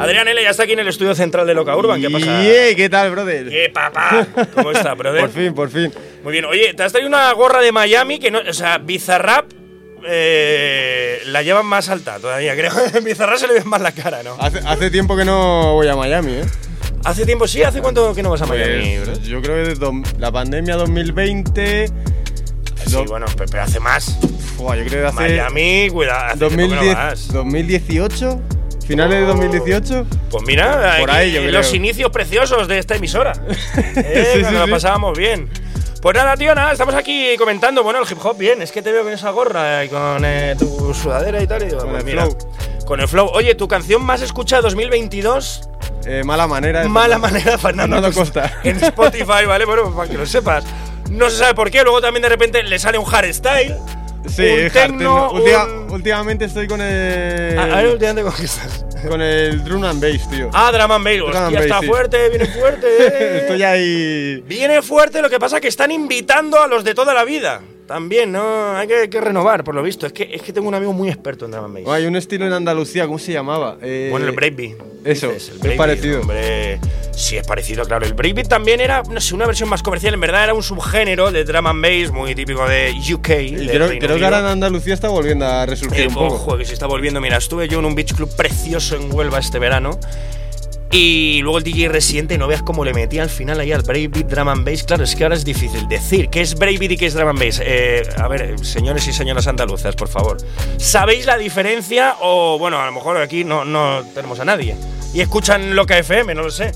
Adrián 0.00 0.26
L. 0.26 0.42
ya 0.42 0.50
está 0.50 0.64
aquí 0.64 0.72
en 0.72 0.80
el 0.80 0.88
estudio 0.88 1.14
central 1.14 1.46
de 1.46 1.54
Loca 1.54 1.76
Urban, 1.76 2.00
¿qué 2.00 2.10
pasa? 2.10 2.42
Yeah, 2.42 2.74
¿Qué 2.74 2.88
tal, 2.90 3.12
brother? 3.12 3.48
¿Qué 3.48 3.70
papá? 3.72 4.26
¿Cómo 4.56 4.72
está, 4.72 4.94
brother? 4.96 5.20
por 5.20 5.30
fin, 5.30 5.54
por 5.54 5.70
fin. 5.70 5.92
Muy 6.24 6.32
bien, 6.32 6.44
oye, 6.46 6.74
te 6.74 6.82
has 6.82 6.90
traído 6.90 7.08
una 7.08 7.30
gorra 7.30 7.60
de 7.60 7.70
Miami 7.70 8.18
que 8.18 8.32
no... 8.32 8.40
O 8.40 8.52
sea, 8.52 8.78
Bizarrap 8.78 9.52
eh, 10.04 11.20
la 11.26 11.42
llevan 11.42 11.66
más 11.66 11.88
alta 11.90 12.18
todavía, 12.18 12.56
creo. 12.56 12.72
En 12.94 13.04
Bizarrap 13.04 13.38
se 13.38 13.46
le 13.46 13.54
ve 13.54 13.64
más 13.66 13.82
la 13.82 13.92
cara, 13.92 14.24
¿no? 14.24 14.34
Hace, 14.40 14.58
hace 14.66 14.90
tiempo 14.90 15.16
que 15.16 15.24
no 15.24 15.74
voy 15.74 15.86
a 15.86 15.94
Miami, 15.94 16.32
¿eh? 16.32 16.44
Hace 17.04 17.26
tiempo, 17.26 17.48
sí, 17.48 17.62
¿hace 17.62 17.80
cuánto 17.80 18.14
que 18.14 18.22
no 18.22 18.30
vas 18.30 18.42
a 18.42 18.46
Miami? 18.46 18.96
Pues, 19.04 19.22
yo 19.22 19.40
creo 19.42 19.56
que 19.64 19.70
desde 19.70 19.86
la 20.18 20.30
pandemia 20.30 20.76
2020. 20.76 21.86
Sí, 22.86 22.96
bueno, 23.08 23.26
pe- 23.36 23.46
pero 23.50 23.62
hace 23.62 23.80
más. 23.80 24.18
Yo 24.58 24.66
creo 24.68 24.88
que 24.88 25.06
hace. 25.06 25.14
Miami, 25.16 25.88
cuidado, 25.90 26.24
hace 26.26 26.38
tiempo 26.38 26.56
que 26.56 26.68
no 26.68 26.74
2010, 26.74 26.94
vas. 26.94 27.28
2018. 27.32 28.40
Finales 28.86 29.20
de 29.20 29.26
2018. 29.26 30.06
Pues 30.30 30.44
mira, 30.46 30.96
Por 31.00 31.10
ahí, 31.10 31.32
yo 31.32 31.40
creo. 31.40 31.52
los 31.52 31.72
inicios 31.74 32.10
preciosos 32.10 32.68
de 32.68 32.78
esta 32.78 32.94
emisora. 32.96 33.32
Eh, 33.96 34.32
Sí, 34.36 34.42
nos 34.42 34.50
sí, 34.50 34.56
lo 34.58 34.68
pasábamos 34.68 35.16
bien. 35.18 35.48
Pues 36.00 36.16
nada, 36.16 36.36
tío, 36.36 36.52
nada, 36.54 36.72
estamos 36.72 36.94
aquí 36.96 37.36
comentando, 37.38 37.84
bueno, 37.84 38.00
el 38.02 38.10
hip 38.10 38.18
hop 38.24 38.36
bien, 38.36 38.60
es 38.60 38.72
que 38.72 38.82
te 38.82 38.90
veo 38.90 39.04
con 39.04 39.12
esa 39.12 39.30
gorra 39.30 39.84
y 39.84 39.88
con 39.88 40.24
eh, 40.24 40.56
tu 40.58 40.92
sudadera 40.94 41.40
y 41.40 41.46
tal. 41.46 41.62
Y 41.62 41.66
digo, 41.66 41.78
Con 41.78 41.90
pues 41.90 42.00
el 42.00 42.06
mira, 42.06 42.24
flow. 42.26 42.38
Con 42.84 43.00
el 43.00 43.06
flow. 43.08 43.28
Oye, 43.32 43.54
tu 43.54 43.68
canción 43.68 44.02
más 44.04 44.20
escuchada 44.20 44.62
2022, 44.62 45.68
Eh, 46.06 46.22
mala 46.24 46.46
manera. 46.46 46.84
Mala 46.88 47.18
Fernando- 47.20 47.28
manera, 47.28 47.58
Fernando, 47.58 47.96
Fernando 47.96 48.12
Costa. 48.18 48.58
en 48.64 48.76
Spotify, 48.82 49.44
¿vale? 49.46 49.64
Bueno, 49.64 49.94
para 49.94 50.08
que 50.10 50.16
lo 50.18 50.26
sepas. 50.26 50.64
No 51.10 51.30
se 51.30 51.38
sabe 51.38 51.54
por 51.54 51.70
qué, 51.70 51.82
luego 51.82 52.00
también 52.00 52.22
de 52.22 52.28
repente 52.28 52.62
le 52.62 52.78
sale 52.78 52.98
un 52.98 53.04
hardstyle. 53.04 53.76
Sí, 54.28 54.42
un 54.42 54.60
hard 54.66 54.72
techno. 54.72 55.30
Última- 55.32 55.64
un- 55.64 55.82
Últimamente 55.92 56.44
estoy 56.46 56.66
con 56.66 56.80
el. 56.80 57.58
A, 57.58 57.62
a 57.64 57.66
ver, 57.82 57.86
últimamente 57.88 58.22
con 58.22 58.32
qué 58.34 58.44
estás. 58.44 58.86
Con 59.06 59.20
el 59.20 59.62
drum 59.64 59.84
and 59.84 60.00
bass, 60.02 60.30
tío. 60.30 60.48
Ah, 60.54 60.70
Drum 60.72 60.90
and 60.92 61.04
Bass. 61.04 61.16
Drum 61.16 61.26
Hostia, 61.28 61.46
and 61.46 61.54
bass, 61.56 61.64
está 61.64 61.80
sí. 61.80 61.86
fuerte, 61.86 62.28
viene 62.30 62.46
fuerte. 62.46 62.86
eh. 63.00 63.38
Estoy 63.42 63.62
ahí. 63.62 64.42
Viene 64.46 64.80
fuerte, 64.80 65.20
lo 65.20 65.28
que 65.28 65.38
pasa 65.38 65.56
es 65.56 65.62
que 65.62 65.68
están 65.68 65.90
invitando 65.90 66.60
a 66.62 66.66
los 66.66 66.82
de 66.84 66.94
toda 66.94 67.12
la 67.12 67.24
vida. 67.24 67.60
También, 67.92 68.32
¿no? 68.32 68.74
Hay 68.74 68.88
que, 68.88 69.10
que 69.10 69.20
renovar, 69.20 69.64
por 69.64 69.74
lo 69.74 69.82
visto. 69.82 70.06
Es 70.06 70.14
que, 70.14 70.30
es 70.32 70.40
que 70.40 70.50
tengo 70.50 70.66
un 70.66 70.74
amigo 70.74 70.94
muy 70.94 71.10
experto 71.10 71.44
en 71.44 71.50
Drum 71.50 71.64
and 71.66 71.74
Bass. 71.74 71.82
Oh, 71.84 71.92
hay 71.92 72.06
un 72.06 72.16
estilo 72.16 72.46
en 72.46 72.54
Andalucía, 72.54 73.04
¿cómo 73.04 73.18
se 73.18 73.32
llamaba? 73.34 73.76
Eh, 73.82 74.08
Bueno, 74.10 74.24
el 74.28 74.32
breakbeat. 74.32 74.76
Eso, 75.04 75.30
dices, 75.30 75.52
el 75.62 75.72
es 75.72 75.76
parecido. 75.76 76.22
Hombre, 76.22 76.80
sí, 77.14 77.36
es 77.36 77.46
parecido, 77.46 77.84
claro. 77.84 78.06
El 78.06 78.14
breakbeat 78.14 78.48
también 78.48 78.80
era, 78.80 79.02
no 79.02 79.20
sé, 79.20 79.34
una 79.34 79.44
versión 79.44 79.68
más 79.68 79.82
comercial. 79.82 80.14
En 80.14 80.20
verdad 80.20 80.44
era 80.44 80.54
un 80.54 80.62
subgénero 80.62 81.30
de 81.32 81.44
drum 81.44 81.66
and 81.66 81.82
bass 81.82 82.10
muy 82.10 82.34
típico 82.34 82.66
de 82.66 82.94
UK. 83.12 83.28
Y 83.40 83.66
creo, 83.66 83.88
creo 83.98 84.16
que 84.16 84.24
ahora 84.24 84.38
en 84.38 84.46
Andalucía 84.46 84.94
está 84.94 85.10
volviendo 85.10 85.44
a 85.44 85.66
resurgir 85.66 86.04
Eh, 86.04 86.08
un 86.08 86.14
poco. 86.14 86.34
Ojo, 86.36 86.56
que 86.56 86.64
se 86.64 86.72
está 86.72 86.86
volviendo. 86.86 87.20
Mira, 87.20 87.36
estuve 87.36 87.68
yo 87.68 87.78
en 87.80 87.84
un 87.84 87.94
beach 87.94 88.14
club 88.14 88.34
precioso 88.34 88.96
en 88.96 89.12
Huelva 89.12 89.38
este 89.38 89.58
verano. 89.58 89.98
Y 90.94 91.40
luego 91.40 91.56
el 91.56 91.64
DJ 91.64 91.88
Residente, 91.88 92.36
no 92.36 92.46
veas 92.46 92.62
cómo 92.62 92.84
le 92.84 92.92
metía 92.92 93.22
al 93.22 93.30
final 93.30 93.58
ahí 93.58 93.72
al 93.72 93.80
Breakbeat 93.80 94.26
Drum 94.26 94.48
and 94.48 94.68
Bass. 94.68 94.82
Claro, 94.82 95.04
es 95.04 95.16
que 95.16 95.22
ahora 95.22 95.36
es 95.36 95.44
difícil 95.44 95.88
decir 95.88 96.28
qué 96.28 96.42
es 96.42 96.54
Breakbeat 96.54 96.92
y 96.92 96.96
qué 96.98 97.06
es 97.06 97.14
Drum 97.14 97.30
and 97.30 97.38
Bass. 97.38 97.62
Eh, 97.64 98.02
a 98.18 98.28
ver, 98.28 98.62
señores 98.62 99.08
y 99.08 99.12
señoras 99.14 99.46
andaluzas, 99.46 99.96
por 99.96 100.08
favor. 100.08 100.36
¿Sabéis 100.76 101.24
la 101.24 101.38
diferencia? 101.38 102.16
O, 102.20 102.58
bueno, 102.58 102.78
a 102.78 102.84
lo 102.84 102.92
mejor 102.92 103.16
aquí 103.16 103.42
no, 103.42 103.64
no 103.64 104.04
tenemos 104.14 104.38
a 104.40 104.44
nadie. 104.44 104.76
Y 105.14 105.22
escuchan 105.22 105.74
lo 105.74 105.86
que 105.86 105.98
FM, 105.98 106.34
no 106.34 106.42
lo 106.42 106.50
sé. 106.50 106.72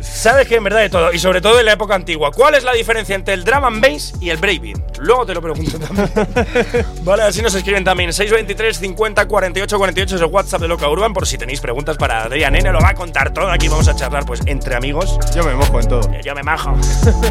Sabes 0.00 0.48
que 0.48 0.56
en 0.56 0.64
verdad 0.64 0.80
de 0.80 0.88
todo, 0.90 1.12
y 1.12 1.18
sobre 1.18 1.40
todo 1.40 1.58
en 1.60 1.66
la 1.66 1.72
época 1.72 1.94
antigua, 1.94 2.30
¿cuál 2.32 2.54
es 2.54 2.64
la 2.64 2.72
diferencia 2.72 3.14
entre 3.14 3.34
el 3.34 3.44
drum 3.44 3.64
and 3.64 3.82
bass 3.82 4.14
y 4.20 4.30
el 4.30 4.38
breakbeat? 4.38 4.98
Luego 4.98 5.26
te 5.26 5.34
lo 5.34 5.42
pregunto 5.42 5.78
también. 5.78 6.10
vale, 7.04 7.22
así 7.22 7.42
nos 7.42 7.54
escriben 7.54 7.84
también. 7.84 8.12
623 8.12 8.78
50 8.78 9.28
48 9.28 9.78
48 9.78 10.16
es 10.16 10.20
el 10.22 10.26
WhatsApp 10.28 10.60
de 10.62 10.68
Loca 10.68 10.88
Urban, 10.88 11.12
por 11.12 11.26
si 11.26 11.36
tenéis 11.38 11.60
preguntas 11.60 11.96
para 11.96 12.24
Adrián 12.24 12.54
N, 12.56 12.70
lo 12.72 12.80
va 12.80 12.90
a 12.90 12.94
contar 12.94 13.32
todo. 13.32 13.50
Aquí 13.50 13.68
vamos 13.68 13.88
a 13.88 13.94
charlar, 13.96 14.24
pues, 14.26 14.40
entre 14.46 14.74
amigos. 14.74 15.18
Yo 15.34 15.44
me 15.44 15.54
mojo 15.54 15.80
en 15.80 15.88
todo. 15.88 16.10
Yo 16.22 16.34
me 16.34 16.42
majo. 16.42 16.74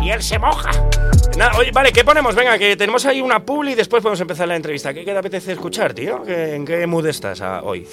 y 0.01 0.09
él 0.11 0.21
se 0.23 0.37
moja. 0.39 0.69
Nada, 1.37 1.51
oye, 1.57 1.71
vale, 1.71 1.91
¿qué 1.91 2.03
ponemos? 2.03 2.35
Venga, 2.35 2.57
que 2.57 2.75
tenemos 2.75 3.05
ahí 3.05 3.21
una 3.21 3.39
publi 3.45 3.71
y 3.71 3.75
después 3.75 4.01
podemos 4.01 4.19
empezar 4.21 4.47
la 4.47 4.55
entrevista. 4.55 4.93
¿Qué, 4.93 5.05
qué 5.05 5.11
te 5.11 5.17
apetece 5.17 5.51
escuchar, 5.53 5.93
tío? 5.93 6.23
¿Qué- 6.23 6.55
¿En 6.55 6.65
qué 6.65 6.85
mood 6.87 7.05
estás 7.07 7.41
ah, 7.41 7.61
hoy? 7.63 7.87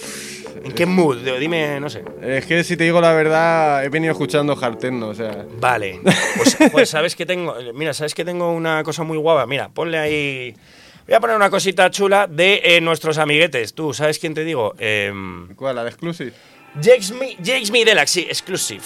¿En 0.65 0.73
qué 0.73 0.87
mood? 0.87 1.19
Dime, 1.39 1.79
no 1.81 1.89
sé. 1.91 2.03
Es 2.23 2.47
que 2.47 2.65
si 2.65 2.77
te 2.77 2.85
digo 2.85 3.01
la 3.01 3.13
verdad, 3.13 3.85
he 3.85 3.89
venido 3.89 4.13
escuchando 4.13 4.57
hard 4.67 4.79
techno, 4.79 5.09
o 5.09 5.15
sea. 5.15 5.45
Vale. 5.59 6.01
Pues, 6.37 6.57
pues 6.73 6.91
sabes 6.91 7.17
que 7.17 7.25
tengo. 7.27 7.55
Mira, 7.75 7.95
sabes 7.95 8.15
que 8.15 8.25
tengo 8.25 8.53
una 8.53 8.83
cosa 8.85 9.03
muy 9.03 9.17
guapa. 9.19 9.47
Mira, 9.47 9.69
ponle 9.69 9.99
ahí. 9.99 10.55
Voy 11.07 11.15
a 11.15 11.21
poner 11.21 11.37
una 11.37 11.51
cosita 11.51 11.89
chula 11.91 12.27
de 12.27 12.61
eh, 12.65 12.81
nuestros 12.81 13.19
amiguetes. 13.19 13.75
Tú, 13.75 13.95
¿sabes 13.95 14.19
quién 14.19 14.35
te 14.35 14.43
digo? 14.45 14.75
Em, 14.79 15.55
¿Cuál? 15.55 15.77
¿La 15.77 15.85
de 15.85 15.91
Exclusive? 15.91 16.33
Jakes 16.75 17.13
Me, 17.13 17.37
Jakes 17.37 17.71
Me 17.71 17.85
Deluxe, 17.85 18.11
sí, 18.11 18.21
exclusive. 18.29 18.83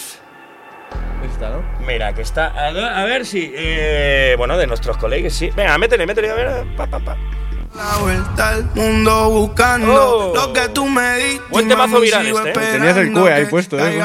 Esta, 1.30 1.50
¿no? 1.50 1.62
Mira, 1.86 2.14
que 2.14 2.22
está. 2.22 2.46
A, 2.48 2.72
ver- 2.72 2.84
a 2.84 3.04
ver 3.04 3.26
si. 3.26 3.50
eh, 3.54 4.34
bueno, 4.38 4.56
de 4.58 4.66
nuestros 4.66 4.96
colegas, 4.96 5.32
sí. 5.32 5.50
Venga, 5.56 5.76
métele, 5.78 6.06
métele, 6.06 6.30
a 6.30 6.34
ver. 6.34 6.76
Pa, 6.76 6.86
pa, 6.86 6.98
pa. 7.00 7.16
La 7.74 7.98
vuelta 7.98 8.48
al 8.48 8.64
mundo 8.74 9.30
buscando 9.30 9.94
Oh. 9.94 10.34
lo 10.34 10.52
que 10.52 10.68
tú 10.70 10.86
me 10.88 11.16
diste. 11.18 11.42
Buen 11.50 11.68
temazo 11.68 11.88
mami, 11.92 12.04
viral 12.04 12.26
este, 12.26 12.50
¿eh? 12.50 12.72
Tenías 12.72 12.96
el 12.96 13.12
cue 13.12 13.32
ahí 13.32 13.46
puesto, 13.46 13.78
¿eh? 13.78 14.02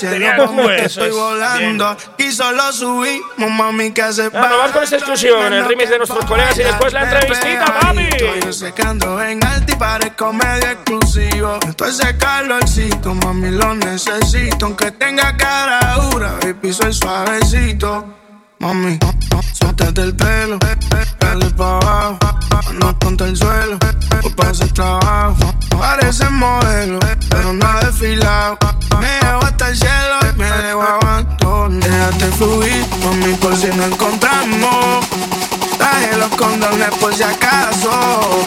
Tenía 0.00 0.32
el 0.34 0.44
como 0.44 0.62
cue, 0.64 0.84
estoy 0.84 1.08
es. 1.10 1.14
volando 1.14 1.96
y 2.18 2.32
solo 2.32 2.72
subimos, 2.72 3.50
mami, 3.50 3.92
que 3.92 4.12
se 4.12 4.24
Ah, 4.24 4.30
nos 4.32 4.32
vamos 4.58 4.72
con 4.72 4.82
este 4.82 4.96
exclusivo, 4.96 5.36
con 5.36 5.52
el 5.52 5.64
remix 5.64 5.90
de 5.90 5.98
nuestros 5.98 6.24
colegas 6.24 6.58
y 6.58 6.64
después 6.64 6.92
la 6.92 7.04
entrevistita, 7.04 7.64
papi. 7.80 8.02
Estoy 8.02 8.52
secando 8.52 9.22
en 9.22 9.44
alto 9.44 9.72
y 9.72 9.76
parezco 9.76 10.32
medio 10.32 10.70
exclusivo. 10.70 11.58
Estoy 11.68 11.92
secando 11.92 12.58
el 12.58 12.66
sitio, 12.66 13.14
mami, 13.14 13.50
lo 13.50 13.74
necesito. 13.76 14.66
Aunque 14.66 14.90
tenga 14.90 15.36
cara 15.36 15.94
dura, 16.10 16.34
baby, 16.42 16.72
soy 16.72 16.92
suavecito. 16.92 18.06
Mami, 18.64 18.98
suéltate 19.52 20.00
el 20.00 20.16
pelo, 20.16 20.58
dale 21.20 21.50
pa' 21.50 21.76
abajo. 21.76 22.18
No 22.80 22.98
contra 22.98 23.26
el 23.26 23.36
suelo, 23.36 23.78
o 24.22 24.30
para 24.30 24.52
ese 24.52 24.66
trabajo. 24.68 25.54
Parece 25.68 26.30
modelo, 26.30 26.98
pero 27.28 27.52
no 27.52 27.66
ha 27.66 27.80
desfilado. 27.80 28.56
Me 29.00 29.20
llevo 29.20 29.42
hasta 29.44 29.68
el 29.68 29.76
cielo 29.76 30.16
y 30.32 30.38
me 30.38 30.50
dejo 30.50 30.80
abajo. 30.80 31.68
Déjate 31.72 32.24
fluir, 32.38 32.86
mami, 33.04 33.34
por 33.34 33.54
si 33.54 33.66
no 33.66 33.84
encontramos. 33.84 35.06
Traje 35.76 36.16
los 36.16 36.30
condones 36.30 36.88
por 36.98 37.14
si 37.14 37.22
acaso. 37.22 38.46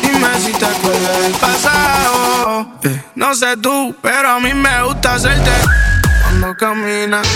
Dime 0.00 0.28
si 0.44 0.52
te 0.52 0.64
acuerdas 0.64 1.22
del 1.22 1.32
pasado. 1.32 2.68
Eh, 2.84 3.02
No 3.16 3.34
sé 3.34 3.56
tú, 3.56 3.96
pero 4.00 4.30
a 4.30 4.38
mí 4.38 4.54
me 4.54 4.82
gusta 4.84 5.14
hacerte. 5.16 5.50
Cuando 6.22 6.56
caminas, 6.56 7.26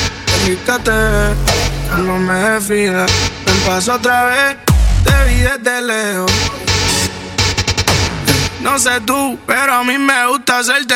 fíjate. 0.45 1.60
Cuando 1.90 2.18
me 2.18 2.35
desfilas, 2.35 3.11
ven 3.44 3.57
paso 3.66 3.94
otra 3.94 4.24
vez. 4.26 4.57
Te 5.05 5.24
vi 5.29 5.40
desde 5.40 5.83
lejos. 5.83 6.33
No 8.62 8.79
sé 8.79 9.00
tú, 9.00 9.38
pero 9.46 9.74
a 9.74 9.85
mí 9.85 9.98
me 9.98 10.26
gusta 10.29 10.61
hacerte. 10.61 10.94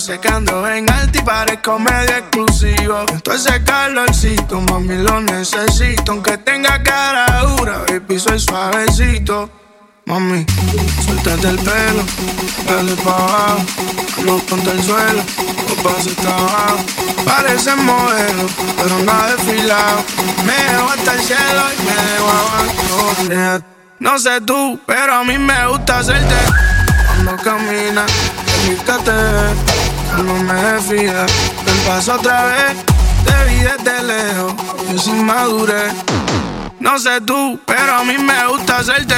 Secando 0.00 0.66
en 0.66 0.90
alto 0.90 1.18
y 1.18 1.22
parezco 1.22 1.78
medio 1.78 2.16
exclusivo. 2.16 3.04
Estoy 3.14 3.36
ese 3.36 3.62
calorcito, 3.62 4.60
mami, 4.62 4.96
lo 4.96 5.20
necesito. 5.20 6.12
Aunque 6.12 6.38
tenga 6.38 6.82
cara 6.82 7.26
dura, 7.42 7.84
baby, 7.86 8.18
soy 8.18 8.40
suavecito. 8.40 9.50
Mami, 10.06 10.46
suéltate 11.04 11.48
el 11.48 11.58
pelo, 11.58 12.02
dale 12.66 12.96
pa' 12.96 13.14
abajo. 13.14 13.60
No 14.24 14.38
contra 14.48 14.72
el 14.72 14.82
suelo, 14.82 15.22
o 15.70 15.82
pase 15.82 16.14
trabajo. 16.14 16.78
Parece 17.24 17.76
modelo, 17.76 18.46
pero 18.76 18.98
no 19.00 19.12
ha 19.12 19.30
desfilado. 19.32 20.04
Me 20.46 20.52
dejo 20.52 20.88
hasta 20.88 21.12
el 21.12 21.20
cielo 21.22 21.62
y 21.78 21.82
me 21.84 21.94
dejo 22.12 22.30
abajo. 22.30 23.64
No 23.98 24.18
sé 24.18 24.40
tú, 24.40 24.80
pero 24.86 25.14
a 25.14 25.24
mí 25.24 25.36
me 25.38 25.66
gusta 25.66 25.98
hacerte. 25.98 26.34
Cuando 27.06 27.36
caminas, 27.42 28.10
fíjate. 28.66 29.79
Cuando 30.14 30.34
me 30.34 30.54
desfilas, 30.54 31.30
ven 31.64 31.76
paso 31.86 32.14
otra 32.14 32.46
vez. 32.46 32.76
Te 33.24 33.44
vi 33.50 33.60
desde 33.60 34.02
lejos, 34.02 34.54
yo 34.90 34.98
sin 34.98 35.24
madurez. 35.24 35.92
No 36.78 36.98
sé 36.98 37.20
tú, 37.20 37.60
pero 37.66 37.96
a 37.96 38.04
mí 38.04 38.16
me 38.18 38.46
gusta 38.48 38.78
hacerte. 38.78 39.14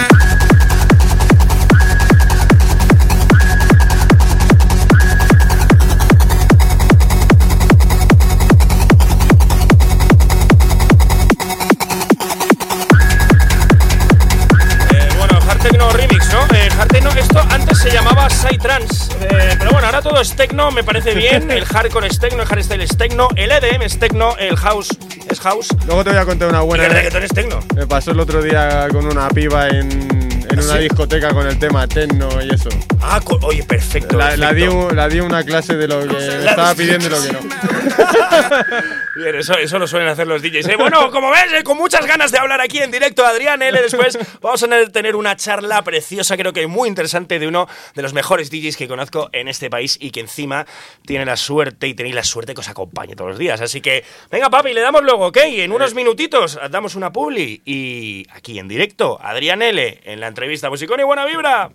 Esto 17.23 17.41
antes 17.51 17.79
se 17.79 17.91
llamaba 17.91 18.29
Psytrance. 18.29 19.13
Eh, 19.21 19.55
pero 19.59 19.71
bueno, 19.71 19.87
ahora 19.87 20.03
todo 20.03 20.21
es 20.21 20.35
techno, 20.35 20.71
me 20.71 20.85
parece 20.85 21.15
bien. 21.15 21.51
El 21.51 21.65
hardcore 21.65 22.09
es 22.09 22.19
techno, 22.19 22.43
el 22.43 22.49
hardstyle 22.49 22.83
es 22.83 22.97
techno, 22.97 23.29
el 23.37 23.51
EDM 23.51 23.83
es 23.83 23.99
techno, 23.99 24.37
el 24.39 24.57
house 24.57 24.91
es 25.29 25.41
house. 25.41 25.69
Luego 25.87 26.05
te 26.05 26.11
voy 26.11 26.19
a 26.19 26.25
contar 26.25 26.49
una 26.49 26.61
buena. 26.61 26.87
El 26.87 26.93
reggaetón 26.93 27.23
es 27.23 27.33
techno. 27.33 27.61
Me 27.75 27.87
pasó 27.87 28.11
el 28.11 28.21
otro 28.21 28.43
día 28.43 28.89
con 28.91 29.07
una 29.07 29.29
piba 29.29 29.69
en 29.69 30.22
una 30.65 30.79
discoteca 30.79 31.33
con 31.33 31.47
el 31.47 31.59
tema 31.59 31.87
techno 31.87 32.29
y 32.43 32.51
eso. 32.55 32.69
Ah, 33.01 33.21
co- 33.23 33.39
oye, 33.43 33.63
perfecto. 33.65 34.17
La, 34.17 34.37
la 34.37 34.53
di, 34.53 34.63
perfecto. 34.63 34.95
la 34.95 35.09
di 35.09 35.21
una 35.21 35.45
clase 35.45 35.77
de 35.77 35.89
lo 35.89 36.07
que 36.07 36.17
estaba 36.47 36.75
pidiendo 36.75 37.07
y 37.07 37.11
lo 37.11 37.23
que 37.23 37.33
no. 37.33 37.39
Bien, 39.17 39.35
eso, 39.37 39.55
eso 39.59 39.79
lo 39.79 39.87
suelen 39.87 40.09
hacer 40.09 40.27
los 40.27 40.41
DJs. 40.43 40.69
¿eh? 40.69 40.77
Bueno, 40.77 41.11
como 41.11 41.31
ves, 41.31 41.53
eh, 41.53 41.63
con 41.63 41.77
muchas 41.77 42.07
ganas 42.07 42.33
de 42.33 42.39
hablar 42.39 42.61
aquí 42.61 42.79
en 42.79 42.91
directo, 42.91 43.25
Adrián 43.27 43.61
L. 43.63 43.81
Después 43.83 44.19
vamos 44.41 44.63
a 44.63 44.67
tener- 44.67 44.91
tener 44.91 45.17
una 45.17 45.37
charla 45.37 45.83
preciosa, 45.83 46.37
creo 46.37 46.53
que 46.53 46.67
muy 46.67 46.89
interesante, 46.89 47.39
de 47.39 47.47
uno 47.47 47.69
de 47.95 48.03
los 48.03 48.15
mejores 48.15 48.51
DJs 48.51 48.77
que 48.77 48.89
conozco 48.89 49.29
en 49.33 49.49
este 49.49 49.69
país 49.69 49.99
y 50.01 50.11
que 50.11 50.21
encima 50.21 50.67
tiene 51.05 51.25
la 51.27 51.37
suerte 51.37 51.89
y 51.89 51.95
tenéis 51.95 52.15
la 52.15 52.25
suerte 52.25 52.55
que 52.55 52.61
os 52.61 52.69
acompañe 52.69 53.15
todos 53.15 53.31
los 53.31 53.39
días. 53.39 53.61
Así 53.61 53.81
que, 53.81 54.05
venga, 54.31 54.49
papi, 54.49 54.73
le 54.73 54.81
damos 54.81 55.03
luego, 55.03 55.27
¿ok? 55.27 55.39
En 55.43 55.73
unos 55.73 55.95
minutitos 55.95 56.59
damos 56.71 56.95
una 56.95 57.13
publi 57.13 57.61
y 57.67 58.27
aquí 58.33 58.59
en 58.59 58.69
directo, 58.69 59.19
Adrián 59.23 59.61
L. 59.63 60.01
en 60.05 60.21
la 60.21 60.29
entrevista 60.29 60.52
Musicón 60.71 61.01
y 61.01 61.05
Buena 61.05 61.25
Vibra. 61.25 61.71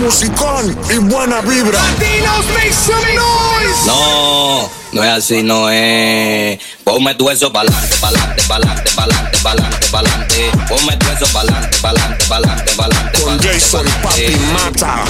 Musicón 0.00 0.76
y 0.90 0.98
buena 0.98 1.40
vibra. 1.40 1.80
Latinos 1.80 2.46
make 2.52 2.72
some 2.72 3.14
noise. 3.14 3.86
No, 3.86 4.68
no 4.92 5.04
es 5.04 5.10
así, 5.10 5.42
no 5.42 5.70
es. 5.70 6.58
Ponme 6.82 7.14
tu 7.14 7.30
eso 7.30 7.52
pa'lante, 7.52 7.96
pa'lante, 8.00 8.42
pa'lante, 8.48 8.90
pa'lante, 8.94 9.38
pa'lante, 9.38 9.86
pa'lante. 9.90 10.50
Ponme 10.68 10.96
tu 10.96 11.10
eso 11.10 11.26
pa'lante, 11.32 11.78
pa'lante, 11.80 12.24
pa'lante, 12.26 12.72
pa'lante. 12.76 13.22
Con 13.22 13.38
Jason. 13.38 13.86
Papi 14.02 14.36
Mata. 14.52 15.04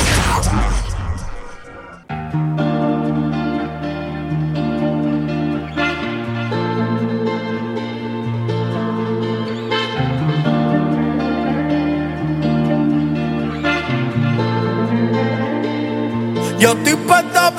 Yo 16.64 16.72
estoy 16.72 16.94
puesta 16.94 17.50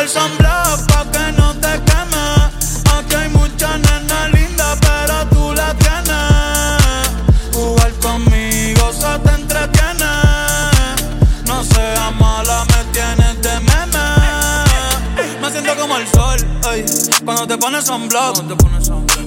el 0.00 0.08
sunblock 0.08 0.86
pa' 0.88 1.04
que 1.10 1.32
no 1.32 1.54
te 1.54 1.72
queme. 1.88 2.26
Aquí 2.96 3.14
hay 3.14 3.28
muchas 3.30 3.78
nenas 3.80 4.32
lindas, 4.32 4.78
pero 4.80 5.26
tú 5.30 5.52
la 5.54 5.74
tienes. 5.74 7.10
Jugar 7.52 7.92
conmigo 8.02 8.92
se 8.92 9.18
te 9.20 9.32
entretiene. 9.34 10.12
No 11.46 11.62
seas 11.64 12.14
mala, 12.20 12.64
me 12.64 12.84
tienes 12.92 13.42
de 13.42 13.60
meme. 13.60 14.06
Me 15.40 15.50
siento 15.50 15.76
como 15.76 15.96
el 15.96 16.06
sol, 16.08 16.38
ey, 16.72 16.84
cuando 17.24 17.46
te 17.46 17.56
pones 17.56 17.84
sunblock. 17.86 18.36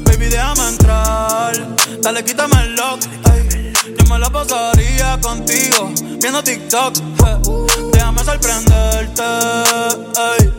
Baby, 0.05 0.27
déjame 0.27 0.67
entrar. 0.69 1.53
Dale, 2.01 2.23
quítame 2.23 2.61
el 2.63 2.75
lock, 2.75 2.99
ey. 3.33 3.73
Yo 3.97 4.05
me 4.09 4.19
la 4.19 4.29
pasaría 4.29 5.19
contigo, 5.21 5.91
viendo 6.21 6.43
TikTok. 6.43 6.97
eh. 6.97 7.37
Déjame 7.91 8.23
sorprenderte, 8.23 9.23
ey. 10.39 10.58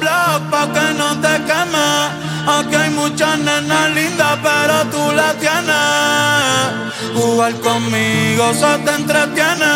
Sunblock 0.00 0.50
pa' 0.50 0.66
que 0.72 0.94
no 0.94 1.20
te 1.20 1.34
queme. 1.44 1.88
Aquí 2.46 2.74
hay 2.74 2.90
muchas 2.90 3.38
nenas 3.38 3.90
lindas, 3.94 4.38
pero 4.42 4.84
tú 4.90 5.12
la 5.12 5.34
tienes. 5.34 6.94
Jugar 7.14 7.54
conmigo 7.60 8.52
se 8.54 8.78
te 8.84 8.92
entretiene. 8.94 9.74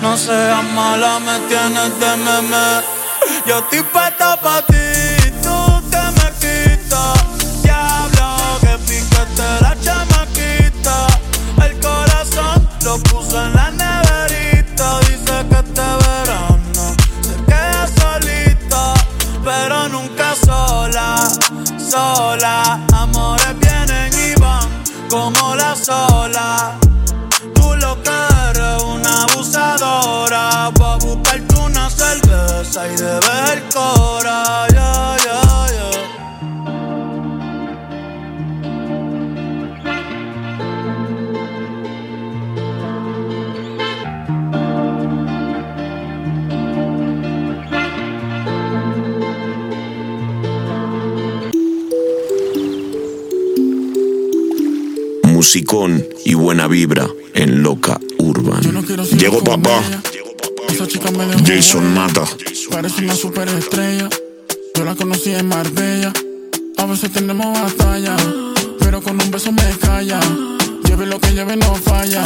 No 0.00 0.16
seas 0.16 0.64
mala, 0.74 1.18
me 1.18 1.38
tienes 1.48 1.98
de 1.98 2.16
meme. 2.24 2.66
Yo 3.46 3.58
estoy 3.58 3.82
puesta 3.82 4.36
pa' 4.40 4.62
ti, 4.62 4.86
y 32.76 32.96
de 32.96 33.04
ver 33.04 33.62
cora. 33.72 34.66
Ya, 34.72 35.16
ya, 35.24 35.42
ya. 35.76 35.90
Musicón 55.22 56.04
y 56.24 56.34
buena 56.34 56.66
vibra 56.66 57.06
en 57.34 57.62
Loca 57.62 58.00
Urban. 58.18 58.62
Llegó 59.16 59.44
papá. 59.44 59.80
Esa 60.84 60.92
chica 60.92 61.10
me 61.12 61.24
dejó 61.24 61.40
Jason 61.46 61.94
Mata. 61.94 62.24
Parece 62.70 63.04
una 63.04 63.14
superestrella. 63.14 64.06
Yo 64.74 64.84
la 64.84 64.94
conocí 64.94 65.32
en 65.32 65.48
Marbella. 65.48 66.12
A 66.76 66.84
veces 66.84 67.10
tenemos 67.10 67.58
batalla, 67.58 68.14
pero 68.80 69.00
con 69.00 69.18
un 69.18 69.30
beso 69.30 69.50
me 69.50 69.62
calla. 69.80 70.20
Lleve 70.84 71.06
lo 71.06 71.18
que 71.18 71.32
lleve, 71.32 71.56
no 71.56 71.74
falla. 71.74 72.22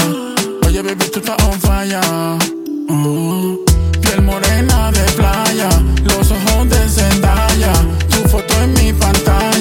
Oye, 0.67 0.83
baby, 0.83 1.05
tú 1.13 1.21
estás 1.21 1.37
on 1.45 1.61
fire. 1.61 2.01
Piel 4.01 4.23
morena 4.23 4.91
de 4.91 5.05
playa, 5.13 5.69
los 6.03 6.29
ojos 6.29 6.69
de 6.69 6.89
Zendaya. 6.89 7.73
Tu 8.11 8.29
foto 8.29 8.55
en 8.65 8.73
mi 8.73 8.93
pantalla, 8.93 9.58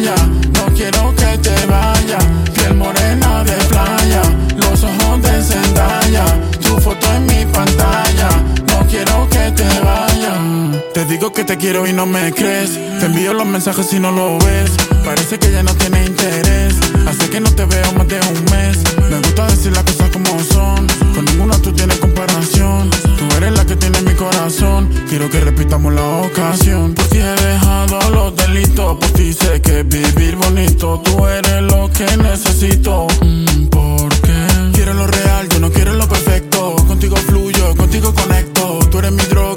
digo 11.18 11.34
que 11.34 11.44
te 11.44 11.58
quiero 11.58 11.88
y 11.88 11.94
no 11.94 12.06
me 12.06 12.32
crees. 12.32 12.74
Te 13.00 13.08
envío 13.08 13.34
los 13.34 13.48
mensajes 13.48 13.88
si 13.88 14.00
no 14.00 14.12
lo 14.12 14.38
ves. 14.38 14.72
Parece 15.04 15.40
que 15.40 15.52
ya 15.52 15.64
no 15.64 15.74
tiene 15.74 16.06
interés. 16.06 16.76
Hace 17.08 17.30
que 17.30 17.40
no 17.40 17.50
te 17.52 17.66
veo 17.66 17.92
más 17.94 18.08
de 18.08 18.20
un 18.20 18.44
mes. 18.52 18.78
Me 19.10 19.18
gusta 19.18 19.48
decir 19.48 19.72
las 19.72 19.84
cosas 19.84 20.12
como 20.12 20.40
son. 20.44 20.86
Con 21.16 21.26
ninguna 21.26 21.58
tú 21.60 21.72
tienes 21.72 21.98
comparación. 21.98 22.92
Tú 23.18 23.26
eres 23.38 23.52
la 23.54 23.66
que 23.66 23.76
tiene 23.76 24.00
mi 24.02 24.14
corazón. 24.14 24.90
Quiero 25.10 25.28
que 25.30 25.40
repitamos 25.40 25.92
la 25.92 26.08
ocasión. 26.28 26.94
Por 26.94 27.06
ti 27.08 27.18
he 27.18 27.36
dejado 27.48 28.00
los 28.12 28.36
delitos. 28.36 28.98
Por 28.98 29.10
ti 29.10 29.34
sé 29.34 29.60
que 29.62 29.82
vivir 29.84 30.36
bonito. 30.36 31.02
Tú 31.04 31.26
eres 31.26 31.64
lo 31.64 31.90
que 31.92 32.06
necesito. 32.18 33.08
Mm, 33.22 33.68
¿Por 33.70 34.10
qué? 34.22 34.38
Quiero 34.74 34.94
lo 34.94 35.08
real, 35.08 35.50
yo 35.50 35.60
no 35.60 35.72
quiero 35.72 35.94
lo 35.94 36.08
perfecto. 36.08 36.76
Contigo 36.88 37.16
fluyo, 37.16 37.76
contigo 37.76 38.14
conecto. 38.14 38.80
Tú 38.92 39.00
eres 39.00 39.12
mi 39.14 39.24
droga 39.24 39.57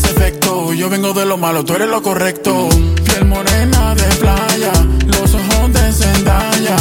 hace 0.00 0.10
efecto. 0.12 0.72
Yo 0.72 0.88
vengo 0.88 1.12
de 1.12 1.24
lo 1.24 1.36
malo, 1.36 1.64
tú 1.64 1.74
eres 1.74 1.88
lo 1.88 2.02
correcto. 2.02 2.68
Piel 3.04 3.24
morena 3.26 3.94
de 3.94 4.04
playa, 4.16 4.72
los 5.06 5.34
ojos 5.34 5.72
de 5.72 5.92
Zendaya. 5.92 6.76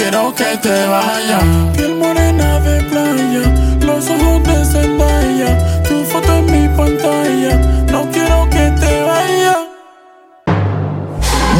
Quiero 0.00 0.34
que 0.34 0.56
te 0.56 0.86
vaya. 0.86 1.40
Piel 1.76 1.94
morena 1.96 2.58
de 2.60 2.82
playa, 2.84 3.44
los 3.80 4.08
ojos 4.08 4.42
de 4.44 4.64
Zendaya, 4.64 5.82
tu 5.82 6.04
foto 6.04 6.38
en 6.38 6.46
mi 6.46 6.68
pantalla. 6.76 7.54
No 7.92 8.10
quiero 8.10 8.48
que 8.48 8.64
te 8.80 9.02
vaya. 9.02 9.56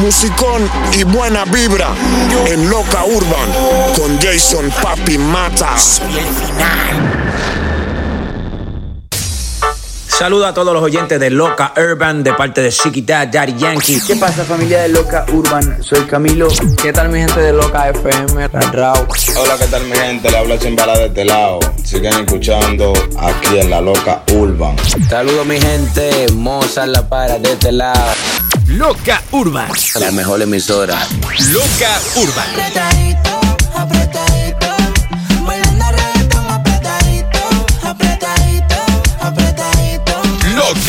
Musicón 0.01 0.63
y 0.99 1.03
buena 1.05 1.45
vibra 1.45 1.89
en 2.47 2.71
Loca 2.71 3.05
Urban 3.05 3.49
con 3.97 4.19
Jason 4.19 4.71
Papi 4.83 5.19
Mata. 5.19 5.75
Saludo 10.21 10.45
a 10.45 10.53
todos 10.53 10.75
los 10.75 10.83
oyentes 10.83 11.19
de 11.19 11.31
Loca 11.31 11.73
Urban 11.79 12.23
de 12.23 12.35
parte 12.35 12.61
de 12.61 12.71
Chiquita 12.71 13.25
Daddy 13.25 13.55
Yankee. 13.57 14.03
¿Qué 14.07 14.17
pasa 14.17 14.45
familia 14.45 14.83
de 14.83 14.91
Loca 14.91 15.25
Urban? 15.33 15.83
Soy 15.83 16.01
Camilo. 16.01 16.49
¿Qué 16.83 16.93
tal 16.93 17.09
mi 17.09 17.21
gente 17.21 17.41
de 17.41 17.55
Loca 17.55 17.89
FM? 17.89 18.49
Rao. 18.49 19.07
Hola, 19.39 19.57
¿qué 19.59 19.67
tal 19.69 19.83
mi 19.87 19.97
gente? 19.97 20.31
Le 20.31 20.37
habla 20.37 20.59
Chimbala 20.59 20.99
de 20.99 21.07
este 21.07 21.25
lado. 21.25 21.61
Siguen 21.83 22.13
escuchando 22.13 22.93
aquí 23.19 23.61
en 23.61 23.71
la 23.71 23.81
Loca 23.81 24.23
Urban. 24.35 24.77
Saludo 25.09 25.43
mi 25.47 25.59
gente, 25.59 26.27
Moza 26.35 26.85
la 26.87 27.09
para 27.09 27.39
de 27.39 27.53
este 27.53 27.73
lado. 27.73 28.13
Loca 28.67 29.23
Urban. 29.31 29.71
La 30.01 30.11
mejor 30.11 30.43
emisora. 30.43 30.99
Loca 31.51 31.99
Urban. 32.17 32.51
Apretadito, 32.51 33.41
apretadito, 33.75 34.30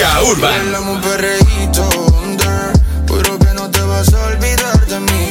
Urban. 0.02 1.41